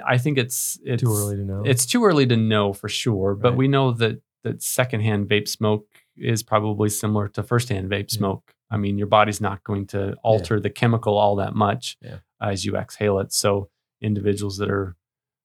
I 0.06 0.16
think 0.18 0.38
it's 0.38 0.78
it's 0.84 1.02
too 1.02 1.12
early 1.14 1.36
to 1.36 1.42
know. 1.42 1.62
It's 1.64 1.86
too 1.86 2.04
early 2.04 2.26
to 2.26 2.36
know 2.36 2.72
for 2.74 2.88
sure, 2.88 3.34
but 3.34 3.50
Right. 3.50 3.58
we 3.58 3.68
know 3.68 3.92
that 3.92 4.20
that 4.42 4.62
secondhand 4.62 5.28
vape 5.28 5.48
smoke 5.48 5.86
is 6.16 6.42
probably 6.42 6.88
similar 6.90 7.28
to 7.28 7.42
firsthand 7.42 7.90
vape 7.90 8.10
Yeah. 8.12 8.18
smoke. 8.18 8.54
I 8.70 8.76
mean, 8.76 8.98
your 8.98 9.06
body's 9.06 9.40
not 9.40 9.64
going 9.64 9.86
to 9.88 10.14
alter 10.22 10.60
the 10.60 10.70
chemical 10.70 11.16
all 11.16 11.36
that 11.36 11.54
much 11.54 11.96
Yeah. 12.02 12.18
as 12.40 12.64
you 12.66 12.76
exhale 12.76 13.18
it. 13.20 13.32
So 13.32 13.68
individuals 14.04 14.58
that 14.58 14.70
are, 14.70 14.96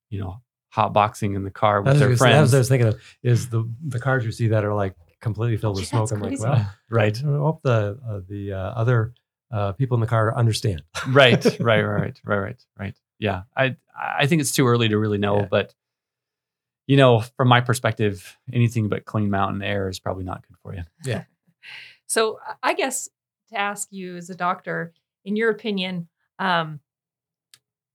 you 0.09 0.19
know, 0.19 0.41
hot 0.69 0.93
boxing 0.93 1.33
in 1.33 1.43
the 1.43 1.49
car 1.51 1.81
with 1.81 1.97
their 1.99 2.15
friends, 2.15 2.41
was 2.41 2.51
what 2.51 2.57
I 2.57 2.59
was 2.59 2.69
thinking 2.69 2.87
of 2.89 3.01
is 3.23 3.49
the 3.49 3.67
the 3.87 3.99
cars 3.99 4.23
you 4.25 4.31
see 4.31 4.49
that 4.49 4.63
are 4.63 4.73
like 4.73 4.95
completely 5.19 5.57
filled 5.57 5.75
with 5.77 5.85
Yeah, 5.85 5.89
smoke. 5.89 6.03
it's 6.03 6.11
I'm 6.11 6.19
like, 6.21 6.39
well, 6.39 6.71
right, 6.89 7.17
I 7.17 7.27
hope 7.27 7.61
the 7.63 7.97
uh, 8.07 8.21
the 8.27 8.53
uh, 8.53 8.57
other 8.57 9.13
uh, 9.51 9.71
people 9.73 9.95
in 9.95 10.01
the 10.01 10.07
car 10.07 10.35
understand. 10.35 10.83
right, 11.07 11.43
right, 11.59 11.81
right, 11.81 11.83
right, 11.83 12.19
right, 12.23 12.37
right, 12.37 12.65
right. 12.77 12.95
Yeah, 13.17 13.43
I 13.57 13.75
I 13.97 14.27
think 14.27 14.41
it's 14.41 14.51
too 14.51 14.67
early 14.67 14.89
to 14.89 14.97
really 14.97 15.17
know, 15.17 15.39
Yeah. 15.39 15.47
but 15.49 15.73
you 16.87 16.97
know, 16.97 17.21
from 17.37 17.47
my 17.47 17.61
perspective, 17.61 18.37
anything 18.51 18.89
but 18.89 19.05
clean 19.05 19.29
mountain 19.29 19.61
air 19.61 19.89
is 19.89 19.99
probably 19.99 20.23
not 20.23 20.45
good 20.47 20.57
for 20.63 20.73
you. 20.73 20.83
Yeah. 21.05 21.23
so 22.07 22.39
I 22.63 22.73
guess 22.73 23.09
to 23.49 23.59
ask 23.59 23.87
you 23.91 24.17
as 24.17 24.29
a 24.29 24.35
doctor, 24.35 24.93
in 25.25 25.35
your 25.35 25.49
opinion, 25.51 26.07
um, 26.39 26.79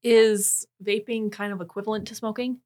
is 0.05 0.67
vaping 0.85 1.33
kind 1.33 1.53
of 1.53 1.61
equivalent 1.61 2.07
to 2.09 2.15
smoking? 2.15 2.61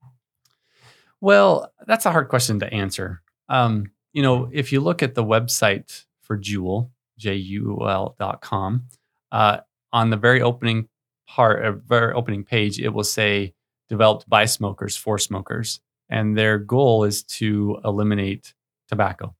Well, 1.20 1.72
that's 1.87 2.05
a 2.05 2.11
hard 2.11 2.29
question 2.29 2.61
to 2.61 2.72
answer. 2.72 3.22
Um, 3.48 3.92
you 4.12 4.22
know, 4.22 4.51
if 4.53 4.72
you 4.72 4.81
look 4.81 5.03
at 5.03 5.14
the 5.14 5.24
website 5.24 6.05
for 6.20 6.37
Juul, 6.37 6.90
J 7.16 7.35
U 7.35 7.88
L 7.88 8.14
dot 8.18 8.40
com, 8.42 8.85
uh, 9.33 9.59
on 9.92 10.11
the 10.11 10.16
very 10.16 10.42
opening 10.42 10.88
part, 11.27 11.64
uh, 11.64 11.72
very 11.72 12.12
opening 12.12 12.44
page, 12.44 12.79
it 12.79 12.90
will 12.90 13.05
say 13.05 13.55
developed 13.88 14.29
by 14.29 14.44
smokers 14.44 14.96
for 14.96 15.18
smokers, 15.18 15.81
and 16.11 16.37
their 16.37 16.59
goal 16.59 17.05
is 17.05 17.22
to 17.22 17.79
eliminate 17.85 18.55
tobacco. 18.88 19.35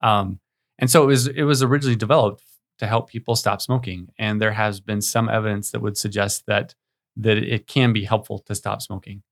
Um, 0.00 0.40
and 0.78 0.90
so 0.90 1.02
it 1.02 1.06
was 1.06 1.26
it 1.26 1.42
was 1.42 1.62
originally 1.62 1.96
developed 1.96 2.44
to 2.78 2.86
help 2.86 3.10
people 3.10 3.34
stop 3.34 3.60
smoking, 3.60 4.08
and 4.18 4.40
there 4.40 4.52
has 4.52 4.80
been 4.80 5.02
some 5.02 5.28
evidence 5.28 5.70
that 5.72 5.80
would 5.80 5.98
suggest 5.98 6.46
that 6.46 6.74
that 7.18 7.36
it 7.36 7.66
can 7.66 7.92
be 7.92 8.04
helpful 8.04 8.38
to 8.38 8.54
stop 8.54 8.80
smoking. 8.80 9.22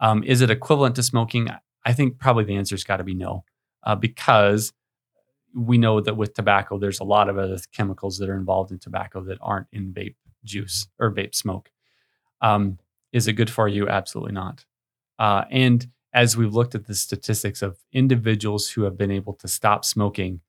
Um, 0.00 0.24
is 0.24 0.40
it 0.40 0.50
equivalent 0.50 0.96
to 0.96 1.02
smoking? 1.02 1.48
I 1.84 1.92
think 1.92 2.18
probably 2.18 2.44
the 2.44 2.56
answer's 2.56 2.84
got 2.84 2.98
to 2.98 3.04
be 3.04 3.14
no, 3.14 3.44
uh, 3.82 3.94
because 3.94 4.72
we 5.54 5.78
know 5.78 6.00
that 6.00 6.16
with 6.16 6.34
tobacco, 6.34 6.78
there's 6.78 7.00
a 7.00 7.04
lot 7.04 7.28
of 7.28 7.38
other 7.38 7.58
chemicals 7.72 8.18
that 8.18 8.28
are 8.28 8.36
involved 8.36 8.72
in 8.72 8.78
tobacco 8.78 9.22
that 9.24 9.38
aren't 9.40 9.66
in 9.72 9.92
vape 9.92 10.16
juice 10.44 10.88
or 10.98 11.12
vape 11.12 11.34
smoke. 11.34 11.70
Um, 12.40 12.78
is 13.12 13.28
it 13.28 13.34
good 13.34 13.50
for 13.50 13.68
you? 13.68 13.88
Absolutely 13.88 14.32
not. 14.32 14.64
Uh, 15.18 15.44
and 15.50 15.86
as 16.12 16.36
we've 16.36 16.54
looked 16.54 16.74
at 16.74 16.86
the 16.86 16.94
statistics 16.94 17.62
of 17.62 17.78
individuals 17.92 18.70
who 18.70 18.82
have 18.82 18.96
been 18.96 19.10
able 19.10 19.34
to 19.34 19.48
stop 19.48 19.84
smoking, 19.84 20.40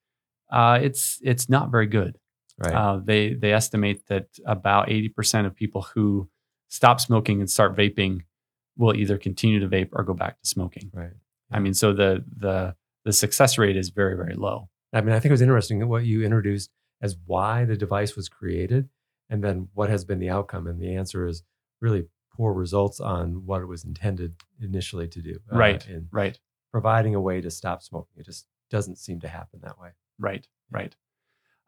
uh, 0.51 0.79
it's 0.81 1.19
it's 1.23 1.49
not 1.49 1.71
very 1.71 1.87
good. 1.87 2.17
Right. 2.57 2.73
Uh, 2.73 2.99
they 3.03 3.33
they 3.33 3.53
estimate 3.53 4.07
that 4.07 4.27
about 4.45 4.89
eighty 4.89 5.09
percent 5.09 5.47
of 5.47 5.55
people 5.55 5.81
who 5.81 6.29
stop 6.75 6.99
smoking 6.99 7.39
and 7.39 7.49
start 7.49 7.75
vaping 7.75 8.21
will 8.77 8.95
either 8.95 9.17
continue 9.17 9.59
to 9.59 9.67
vape 9.67 9.89
or 9.93 10.03
go 10.03 10.13
back 10.13 10.33
to 10.41 10.47
smoking. 10.47 10.91
right. 10.93 11.13
I 11.51 11.59
mean, 11.59 11.73
so 11.73 11.93
the 11.93 12.23
the 12.45 12.75
the 13.05 13.13
success 13.13 13.57
rate 13.57 13.77
is 13.77 13.89
very 13.89 14.15
very 14.15 14.35
low. 14.35 14.69
I 14.93 15.01
mean, 15.01 15.13
I 15.15 15.19
think 15.19 15.29
it 15.29 15.37
was 15.39 15.41
interesting 15.41 15.87
what 15.87 16.05
you 16.05 16.23
introduced 16.23 16.69
as 17.01 17.15
why 17.25 17.65
the 17.65 17.77
device 17.77 18.15
was 18.15 18.27
created, 18.29 18.89
and 19.29 19.43
then 19.43 19.67
what 19.73 19.89
has 19.89 20.03
been 20.05 20.19
the 20.19 20.29
outcome. 20.29 20.67
And 20.67 20.79
the 20.81 20.95
answer 20.95 21.27
is 21.27 21.43
really 21.81 22.07
poor 22.35 22.53
results 22.53 22.99
on 22.99 23.45
what 23.45 23.61
it 23.61 23.67
was 23.67 23.85
intended 23.85 24.35
initially 24.59 25.07
to 25.07 25.21
do. 25.21 25.39
uh, 25.51 25.57
Right. 25.57 25.87
In 25.87 26.07
Right, 26.11 26.37
providing 26.71 27.15
a 27.15 27.21
way 27.21 27.41
to 27.41 27.49
stop 27.51 27.81
smoking, 27.81 28.15
it 28.17 28.25
just 28.25 28.45
doesn't 28.69 28.97
seem 28.97 29.19
to 29.21 29.27
happen 29.27 29.59
that 29.63 29.79
way. 29.79 29.91
right, 30.19 30.45
right. 30.71 30.95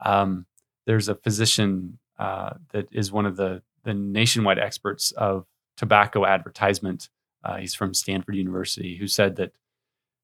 Um, 0.04 0.46
there's 0.86 1.08
a 1.08 1.16
physician 1.16 2.00
uh, 2.20 2.54
that 2.72 2.88
is 2.92 3.12
one 3.12 3.26
of 3.26 3.36
the 3.38 3.62
the 3.88 3.94
nationwide 3.94 4.60
experts 4.60 5.12
of 5.14 5.46
tobacco 5.78 6.26
advertisement. 6.26 7.10
Uh, 7.44 7.56
he's 7.58 7.74
from 7.74 7.94
Stanford 7.94 8.36
University, 8.36 8.98
who 8.98 9.08
said 9.08 9.38
that 9.38 9.54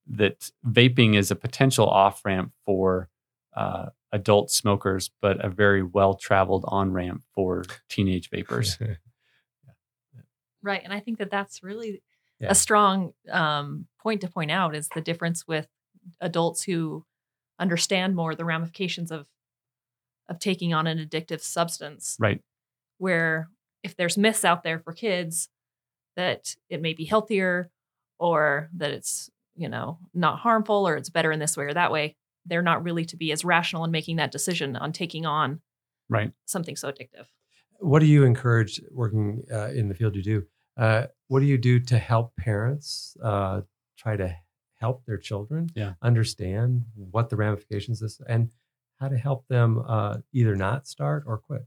that 0.06 0.52
vaping 0.68 1.16
is 1.16 1.32
a 1.32 1.36
potential 1.36 1.88
off 1.88 2.26
ramp 2.26 2.52
for 2.66 3.08
uh, 3.56 3.88
adult 4.12 4.52
smokers, 4.52 5.10
but 5.22 5.44
a 5.44 5.50
very 5.50 5.82
well 5.82 6.14
traveled 6.16 6.66
on 6.68 6.92
ramp 6.92 7.24
for 7.34 7.64
teenage 7.90 8.30
vapors. 8.30 8.78
Right. 10.66 10.82
And 10.82 10.94
I 10.94 11.02
think 11.02 11.18
that 11.18 11.30
that's 11.30 11.62
really 11.62 12.02
Yeah. 12.40 12.48
a 12.52 12.56
strong 12.56 13.14
um, 13.30 13.88
point 14.02 14.22
to 14.22 14.30
point 14.30 14.50
out 14.50 14.74
is 14.76 14.88
the 14.96 15.02
difference 15.02 15.46
with 15.46 15.68
adults 16.22 16.64
who 16.64 17.06
understand 17.60 18.16
more 18.16 18.34
the 18.34 18.46
ramifications 18.46 19.12
of 19.12 19.28
of 20.30 20.40
taking 20.40 20.74
on 20.74 20.88
an 20.88 21.00
addictive 21.00 21.42
substance. 21.42 22.16
right, 22.18 22.42
Where 22.98 23.50
if 23.84 23.96
there's 23.96 24.18
myths 24.18 24.46
out 24.46 24.64
there 24.64 24.80
for 24.80 24.94
kids 24.94 25.50
that 26.16 26.56
it 26.70 26.82
may 26.82 26.94
be 26.94 27.06
healthier 27.06 27.70
or 28.20 28.70
that 28.78 28.92
it's, 28.92 29.30
you 29.56 29.68
know, 29.70 30.00
not 30.14 30.40
harmful 30.40 30.88
or 30.88 30.96
it's 30.96 31.10
better 31.10 31.32
in 31.32 31.40
this 31.40 31.58
way 31.58 31.66
or 31.66 31.74
that 31.74 31.92
way, 31.92 32.16
they're 32.46 32.62
not 32.62 32.84
really 32.84 33.06
to 33.06 33.18
be 33.18 33.32
as 33.32 33.44
rational 33.46 33.84
in 33.84 33.92
making 33.92 34.18
that 34.18 34.32
decision 34.32 34.76
on 34.76 34.92
taking 34.92 35.26
on 35.26 35.62
right. 36.10 36.32
something 36.46 36.76
so 36.76 36.90
addictive. 36.92 37.26
what 37.80 38.00
do 38.00 38.06
you 38.06 38.24
encourage 38.24 38.82
working 38.92 39.44
uh, 39.52 39.70
in 39.70 39.90
the 39.90 39.96
field 39.96 40.16
you 40.16 40.24
do? 40.24 40.44
Uh, 40.78 41.08
what 41.28 41.40
do 41.42 41.46
you 41.46 41.58
do 41.58 41.80
to 41.80 41.98
help 41.98 42.36
parents 42.38 43.16
uh, 43.24 43.62
try 43.98 44.16
to 44.16 44.36
help 44.80 45.06
their 45.06 45.18
children 45.18 45.70
Yeah. 45.76 45.94
understand 46.02 46.86
what 46.96 47.30
the 47.30 47.36
ramifications 47.36 48.02
is 48.02 48.22
and 48.28 48.52
how 49.00 49.08
to 49.08 49.18
help 49.18 49.48
them 49.48 49.84
uh, 49.88 50.18
either 50.32 50.56
not 50.56 50.88
start 50.88 51.24
or 51.26 51.38
quit? 51.38 51.66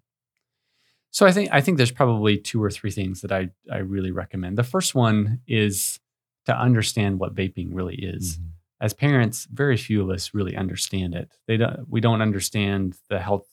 So 1.16 1.24
I 1.24 1.33
think 1.33 1.48
I 1.50 1.62
think 1.62 1.79
there's 1.79 1.90
probably 1.90 2.37
two 2.37 2.62
or 2.62 2.70
three 2.70 2.90
things 2.90 3.22
that 3.22 3.33
I 3.33 3.48
I 3.72 3.79
really 3.79 4.11
recommend. 4.11 4.59
The 4.59 4.62
first 4.62 4.94
one 4.94 5.40
is 5.46 5.98
to 6.44 6.55
understand 6.55 7.18
what 7.18 7.35
vaping 7.35 7.68
really 7.70 7.94
is. 7.94 8.37
Mm-hmm. 8.37 8.48
as 8.83 8.92
parents, 8.92 9.48
very 9.50 9.79
few 9.79 10.02
of 10.02 10.11
us 10.11 10.35
really 10.35 10.55
understand 10.55 11.14
it. 11.14 11.31
They 11.46 11.57
don't. 11.57 11.88
We 11.88 12.02
don't 12.02 12.20
understand 12.20 12.98
the 13.09 13.18
health, 13.18 13.46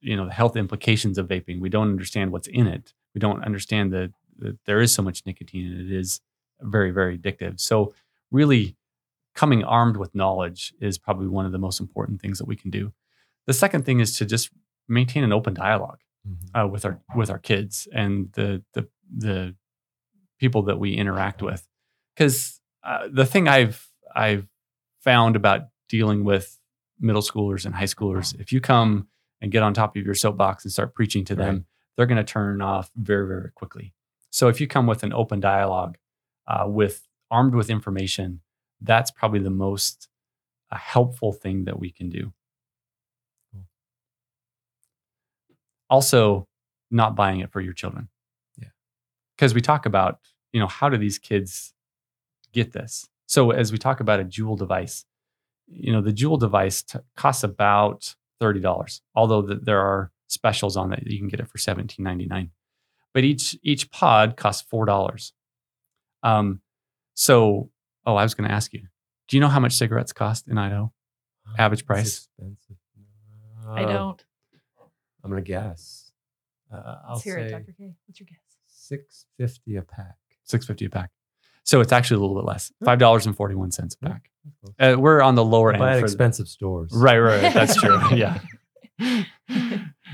you 0.00 0.16
know, 0.16 0.24
the 0.26 0.32
health 0.32 0.56
implications 0.56 1.16
of 1.16 1.28
vaping. 1.28 1.60
We 1.60 1.68
don't 1.68 1.90
understand 1.92 2.32
what's 2.32 2.48
in 2.48 2.66
it. 2.66 2.92
We 3.14 3.20
don't 3.20 3.44
understand 3.44 3.92
that, 3.92 4.10
that 4.40 4.58
there 4.64 4.80
is 4.80 4.92
so 4.92 5.02
much 5.02 5.22
nicotine 5.26 5.70
and 5.70 5.80
it 5.80 5.96
is 5.96 6.20
very, 6.60 6.90
very 6.90 7.16
addictive. 7.16 7.60
So, 7.60 7.94
really, 8.32 8.74
coming 9.32 9.62
armed 9.62 9.96
with 9.96 10.12
knowledge 10.12 10.74
is 10.80 10.98
probably 10.98 11.28
one 11.28 11.46
of 11.46 11.52
the 11.52 11.64
most 11.66 11.78
important 11.78 12.20
things 12.20 12.38
that 12.38 12.48
we 12.48 12.56
can 12.56 12.72
do. 12.72 12.92
The 13.46 13.54
second 13.54 13.84
thing 13.84 14.00
is 14.00 14.18
to 14.18 14.24
just 14.24 14.50
maintain 14.88 15.22
an 15.22 15.32
open 15.32 15.54
dialogue 15.54 16.00
Mhm. 16.26 16.64
uh, 16.64 16.66
with 16.68 16.84
our 16.84 17.00
with 17.14 17.30
our 17.30 17.38
kids 17.38 17.86
and 17.92 18.32
the 18.32 18.62
the 18.72 18.88
the 19.16 19.54
people 20.40 20.62
that 20.62 20.78
we 20.78 20.94
interact 20.94 21.42
with. 21.42 21.66
Because 22.14 22.60
uh, 22.82 23.08
the 23.10 23.24
thing 23.26 23.48
I've 23.48 23.88
I've 24.14 24.46
found 25.00 25.36
about 25.36 25.62
dealing 25.88 26.24
with 26.24 26.58
middle 26.98 27.22
schoolers 27.22 27.64
and 27.66 27.74
high 27.74 27.84
schoolers, 27.84 28.38
if 28.40 28.52
you 28.52 28.60
come 28.60 29.08
and 29.40 29.52
get 29.52 29.62
on 29.62 29.74
top 29.74 29.96
of 29.96 30.02
your 30.04 30.14
soapbox 30.14 30.64
and 30.64 30.72
start 30.72 30.94
preaching 30.94 31.24
to 31.26 31.34
them, 31.34 31.54
Right. 31.54 31.64
they're 31.96 32.06
going 32.06 32.16
to 32.24 32.32
turn 32.32 32.60
off 32.62 32.90
very 32.96 33.26
very 33.26 33.50
quickly. 33.54 33.94
So 34.30 34.48
if 34.48 34.60
you 34.60 34.66
come 34.66 34.86
with 34.86 35.02
an 35.02 35.12
open 35.12 35.40
dialogue, 35.40 35.96
uh, 36.48 36.64
with 36.66 37.06
armed 37.30 37.54
with 37.54 37.70
information, 37.70 38.40
that's 38.80 39.10
probably 39.10 39.40
the 39.40 39.50
most 39.50 40.08
uh, 40.72 40.76
helpful 40.76 41.32
thing 41.32 41.64
that 41.64 41.78
we 41.78 41.90
can 41.90 42.08
do. 42.08 42.32
Also, 45.88 46.46
not 46.90 47.14
buying 47.16 47.40
it 47.40 47.52
for 47.52 47.60
your 47.60 47.72
children. 47.72 48.08
Yeah. 48.58 48.68
Because 49.36 49.54
we 49.54 49.60
talk 49.60 49.86
about, 49.86 50.20
you 50.52 50.60
know, 50.60 50.66
how 50.66 50.88
do 50.88 50.96
these 50.96 51.18
kids 51.18 51.72
get 52.52 52.72
this? 52.72 53.08
So 53.26 53.50
as 53.50 53.72
we 53.72 53.78
talk 53.78 54.00
about 54.00 54.20
a 54.20 54.24
Juul 54.24 54.56
device, 54.56 55.04
you 55.66 55.92
know, 55.92 56.00
the 56.00 56.12
Juul 56.12 56.38
device 56.38 56.82
t- 56.82 56.98
costs 57.16 57.42
about 57.42 58.14
thirty 58.40 58.60
dollars. 58.60 59.02
Although 59.14 59.42
th- 59.42 59.60
there 59.62 59.80
are 59.80 60.12
specials 60.28 60.76
on 60.76 60.90
that, 60.90 61.06
you 61.06 61.18
can 61.18 61.28
get 61.28 61.40
it 61.40 61.48
for 61.48 61.58
seventeen 61.58 62.04
ninety 62.04 62.26
nine. 62.26 62.50
But 63.12 63.24
each 63.24 63.58
each 63.62 63.90
pod 63.90 64.36
costs 64.36 64.62
four 64.62 64.86
dollars. 64.86 65.32
Um, 66.22 66.60
so 67.14 67.70
oh, 68.04 68.14
I 68.14 68.22
was 68.22 68.34
going 68.34 68.48
to 68.48 68.54
ask 68.54 68.72
you, 68.72 68.82
do 69.28 69.36
you 69.36 69.40
know 69.40 69.48
how 69.48 69.60
much 69.60 69.74
cigarettes 69.74 70.12
cost 70.12 70.48
in 70.48 70.58
Idaho? 70.58 70.92
Average 71.58 71.86
price? 71.86 72.28
expensive. 72.38 72.76
I 73.68 73.84
don't. 73.84 74.24
I'm 75.26 75.30
gonna 75.32 75.42
guess. 75.42 76.12
Uh, 76.72 76.76
I'll 77.06 77.14
Let's 77.14 77.24
hear 77.24 77.34
say 77.34 77.46
it, 77.46 77.50
Dr. 77.50 77.74
K. 77.76 77.94
What's 78.06 78.20
your 78.20 78.26
guess? 78.28 78.38
six 78.68 79.26
fifty 79.36 79.74
a 79.76 79.82
pack. 79.82 80.14
Six 80.44 80.64
fifty 80.66 80.84
a 80.84 80.90
pack. 80.90 81.10
So 81.64 81.80
it's 81.80 81.90
actually 81.92 82.18
a 82.18 82.20
little 82.20 82.36
bit 82.36 82.44
less. 82.44 82.72
Five 82.84 83.00
dollars 83.00 83.26
and 83.26 83.36
forty 83.36 83.56
one 83.56 83.72
cents 83.72 83.96
a 84.00 84.08
pack. 84.08 84.30
Uh, 84.78 84.94
we're 84.96 85.20
on 85.20 85.34
the 85.34 85.44
lower 85.44 85.72
end. 85.72 85.80
Buy 85.80 85.94
at 85.94 85.94
for 85.96 86.00
the- 86.02 86.04
expensive 86.06 86.46
stores. 86.46 86.92
Right, 86.94 87.18
right, 87.18 87.42
right. 87.42 87.52
That's 87.52 87.74
true. 87.74 87.98
yeah. 88.16 88.38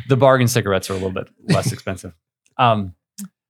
the 0.08 0.16
bargain 0.16 0.48
cigarettes 0.48 0.88
are 0.88 0.94
a 0.94 0.96
little 0.96 1.10
bit 1.10 1.28
less 1.48 1.72
expensive. 1.72 2.14
Um, 2.56 2.94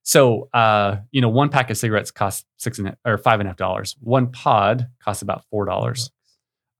so 0.02 0.48
uh, 0.52 0.96
you 1.12 1.20
know, 1.20 1.28
one 1.28 1.48
pack 1.48 1.70
of 1.70 1.76
cigarettes 1.76 2.10
costs 2.10 2.44
six 2.56 2.80
and 2.80 2.88
a- 2.88 2.96
or 3.04 3.18
five 3.18 3.38
and 3.38 3.46
a 3.46 3.50
half 3.50 3.56
dollars. 3.56 3.96
One 4.00 4.32
pod 4.32 4.88
costs 5.02 5.22
about 5.22 5.44
four 5.50 5.64
dollars. 5.66 6.10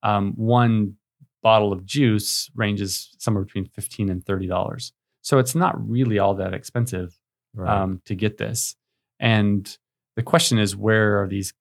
Um, 0.03 0.33
one 0.35 0.97
bottle 1.43 1.73
of 1.73 1.85
juice 1.85 2.51
ranges 2.55 3.15
somewhere 3.19 3.45
between 3.45 3.67
fifteen 3.67 4.09
and 4.09 4.25
thirty 4.25 4.47
dollars. 4.47 4.93
So 5.23 5.39
it's 5.39 5.55
not 5.55 5.75
really 5.89 6.19
all 6.19 6.35
that 6.35 6.55
expensive 6.55 7.19
Right. 7.55 7.83
um, 7.83 8.01
to 8.07 8.15
get 8.15 8.39
this. 8.39 8.77
And 9.21 9.77
the 10.17 10.23
question 10.23 10.59
is, 10.59 10.75
where 10.75 11.23
are 11.23 11.29
these? 11.29 11.53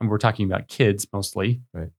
And 0.00 0.08
we're 0.08 0.18
talking 0.18 0.46
about 0.46 0.68
kids 0.68 1.04
mostly. 1.12 1.62
Right. 1.72 1.90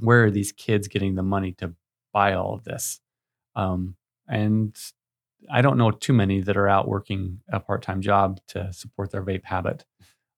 Where 0.00 0.24
are 0.24 0.30
these 0.32 0.50
kids 0.50 0.88
getting 0.88 1.14
the 1.14 1.22
money 1.22 1.52
to 1.58 1.74
buy 2.12 2.34
all 2.34 2.54
of 2.54 2.64
this? 2.64 3.00
Um, 3.54 3.94
and 4.26 4.76
I 5.48 5.62
don't 5.62 5.78
know 5.78 5.92
too 5.92 6.12
many 6.12 6.40
that 6.40 6.56
are 6.56 6.68
out 6.68 6.88
working 6.88 7.40
a 7.52 7.60
part-time 7.60 8.00
job 8.02 8.40
to 8.48 8.72
support 8.72 9.12
their 9.12 9.22
vape 9.22 9.44
habit. 9.44 9.84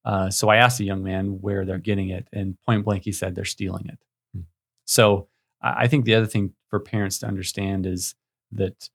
Uh, 0.05 0.29
so 0.29 0.51
I 0.51 0.57
asked 0.57 0.81
a 0.81 0.85
young 0.85 1.03
man 1.03 1.41
where 1.41 1.65
they're 1.65 1.79
getting 1.79 2.11
it, 2.11 2.29
and 2.31 2.61
point 2.67 2.85
blank, 2.85 3.05
he 3.05 3.13
said 3.13 3.35
they're 3.35 3.45
stealing 3.47 3.87
it. 3.87 3.99
Hmm. 4.35 4.43
So 4.85 5.29
I 5.63 5.89
think 5.89 6.05
the 6.05 6.15
other 6.15 6.27
thing 6.27 6.55
for 6.69 6.81
parents 6.81 7.19
to 7.19 7.27
understand 7.27 7.87
is 7.87 8.15
that 8.53 8.89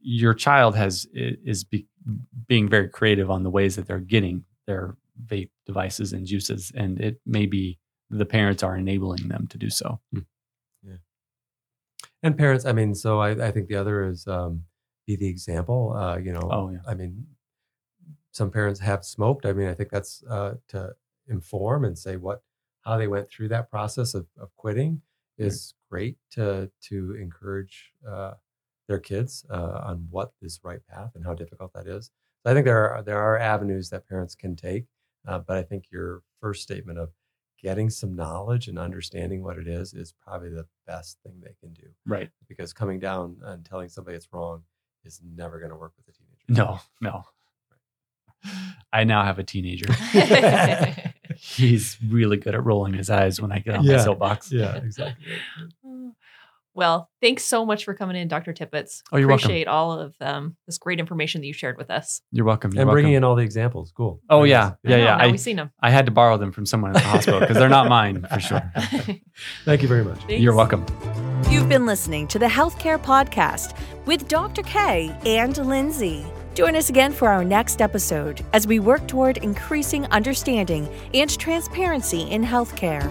your 0.00 0.34
child 0.34 0.76
has 0.76 1.06
is 1.12 1.64
be, 1.64 1.86
being 2.46 2.68
very 2.68 2.88
creative 2.88 3.30
on 3.30 3.42
the 3.42 3.50
ways 3.50 3.76
that 3.76 3.86
they're 3.86 3.98
getting 3.98 4.44
their 4.66 4.96
vape 5.26 5.50
devices 5.66 6.12
and 6.12 6.26
juices, 6.26 6.72
and 6.74 7.00
it 7.00 7.20
may 7.26 7.46
be 7.46 7.78
the 8.10 8.26
parents 8.26 8.62
are 8.62 8.76
enabling 8.76 9.28
them 9.28 9.46
to 9.48 9.58
do 9.58 9.70
so. 9.70 10.00
Yeah. 10.82 10.96
And 12.22 12.36
parents, 12.36 12.64
I 12.64 12.72
mean, 12.72 12.94
so 12.94 13.20
I, 13.20 13.48
I 13.48 13.50
think 13.50 13.68
the 13.68 13.76
other 13.76 14.04
is 14.04 14.26
um, 14.26 14.64
be 15.06 15.16
the 15.16 15.28
example. 15.28 15.94
Uh, 15.96 16.16
you 16.16 16.32
know, 16.32 16.48
Oh 16.50 16.70
yeah, 16.70 16.78
I 16.86 16.94
mean, 16.94 17.26
some 18.32 18.50
parents 18.50 18.80
have 18.80 19.04
smoked. 19.04 19.46
I 19.46 19.52
mean, 19.52 19.68
I 19.68 19.74
think 19.74 19.90
that's 19.90 20.22
uh, 20.28 20.54
to 20.68 20.94
inform 21.26 21.84
and 21.84 21.98
say 21.98 22.16
what 22.16 22.42
how 22.82 22.96
they 22.96 23.08
went 23.08 23.28
through 23.28 23.48
that 23.48 23.70
process 23.70 24.14
of, 24.14 24.26
of 24.40 24.54
quitting 24.56 25.02
is 25.38 25.74
great 25.90 26.16
to 26.32 26.70
to 26.88 27.14
encourage 27.14 27.92
uh, 28.08 28.32
their 28.88 28.98
kids 28.98 29.44
uh, 29.50 29.80
on 29.84 30.06
what 30.10 30.32
is 30.42 30.60
right 30.62 30.80
path 30.88 31.12
and 31.14 31.24
how 31.24 31.34
difficult 31.34 31.72
that 31.74 31.86
is. 31.86 32.10
So 32.44 32.50
I 32.50 32.54
think 32.54 32.64
there 32.64 32.90
are 32.90 33.02
there 33.02 33.18
are 33.18 33.38
avenues 33.38 33.90
that 33.90 34.08
parents 34.08 34.34
can 34.34 34.56
take, 34.56 34.86
uh, 35.26 35.38
but 35.38 35.56
I 35.56 35.62
think 35.62 35.84
your 35.90 36.22
first 36.40 36.62
statement 36.62 36.98
of 36.98 37.10
getting 37.60 37.90
some 37.90 38.14
knowledge 38.14 38.68
and 38.68 38.78
understanding 38.78 39.42
what 39.42 39.58
it 39.58 39.66
is 39.66 39.92
is 39.92 40.14
probably 40.24 40.48
the 40.48 40.66
best 40.86 41.18
thing 41.24 41.34
they 41.42 41.54
can 41.60 41.72
do 41.72 41.88
right. 42.06 42.30
because 42.48 42.72
coming 42.72 43.00
down 43.00 43.36
and 43.42 43.64
telling 43.64 43.88
somebody 43.88 44.16
it's 44.16 44.28
wrong 44.32 44.62
is 45.04 45.20
never 45.34 45.58
going 45.58 45.70
to 45.70 45.76
work 45.76 45.92
with 45.96 46.06
a 46.08 46.16
teenager. 46.16 46.44
No, 46.48 46.80
no. 47.00 47.24
I 48.92 49.04
now 49.04 49.24
have 49.24 49.38
a 49.38 49.44
teenager. 49.44 49.86
He's 51.56 51.96
really 52.06 52.36
good 52.36 52.54
at 52.54 52.64
rolling 52.64 52.94
his 52.94 53.10
eyes 53.10 53.40
when 53.40 53.52
I 53.52 53.58
get 53.58 53.74
on 53.76 53.86
my 53.86 53.96
soapbox. 53.98 54.52
Yeah, 54.52 54.76
exactly. 54.76 55.24
Well, 56.78 57.10
thanks 57.20 57.44
so 57.44 57.66
much 57.66 57.84
for 57.84 57.92
coming 57.92 58.14
in, 58.14 58.28
Dr. 58.28 58.52
Tippets. 58.52 59.02
Oh, 59.10 59.16
you're 59.16 59.26
welcome. 59.26 59.46
Appreciate 59.46 59.66
all 59.66 59.98
of 59.98 60.14
um, 60.20 60.56
this 60.64 60.78
great 60.78 61.00
information 61.00 61.40
that 61.40 61.48
you 61.48 61.52
shared 61.52 61.76
with 61.76 61.90
us. 61.90 62.22
You're 62.30 62.44
welcome. 62.44 62.72
You're 62.72 62.82
and 62.82 62.90
bringing 62.92 63.14
welcome. 63.14 63.16
in 63.16 63.24
all 63.24 63.34
the 63.34 63.42
examples, 63.42 63.90
cool. 63.90 64.20
Oh, 64.30 64.38
Very 64.38 64.50
yeah. 64.50 64.74
Yeah, 64.84 64.96
yeah. 64.98 65.16
I- 65.16 65.26
we've 65.26 65.40
seen 65.40 65.56
them. 65.56 65.72
I 65.80 65.90
had 65.90 66.06
to 66.06 66.12
borrow 66.12 66.36
them 66.38 66.52
from 66.52 66.66
someone 66.66 66.92
at 66.92 67.02
the 67.02 67.08
hospital 67.08 67.40
because 67.40 67.56
they're 67.56 67.68
not 67.68 67.88
mine 67.98 68.24
for 68.32 68.38
sure. 68.38 68.72
Thank 69.64 69.82
you 69.82 69.88
very 69.88 70.04
much. 70.04 70.20
You're 70.28 70.54
welcome. 70.54 70.86
You've 71.50 71.68
been 71.68 71.84
listening 71.84 72.28
to 72.28 72.38
the 72.38 72.46
Healthcare 72.46 73.02
Podcast 73.02 73.76
with 74.06 74.28
Dr. 74.28 74.62
K 74.62 75.12
and 75.26 75.56
Linsy. 75.56 76.30
Join 76.58 76.74
us 76.74 76.88
again 76.88 77.12
for 77.12 77.28
our 77.28 77.44
next 77.44 77.80
episode 77.80 78.44
as 78.52 78.66
we 78.66 78.80
work 78.80 79.06
toward 79.06 79.36
increasing 79.36 80.06
understanding 80.06 80.88
and 81.14 81.38
transparency 81.38 82.22
in 82.22 82.42
healthcare. 82.42 83.06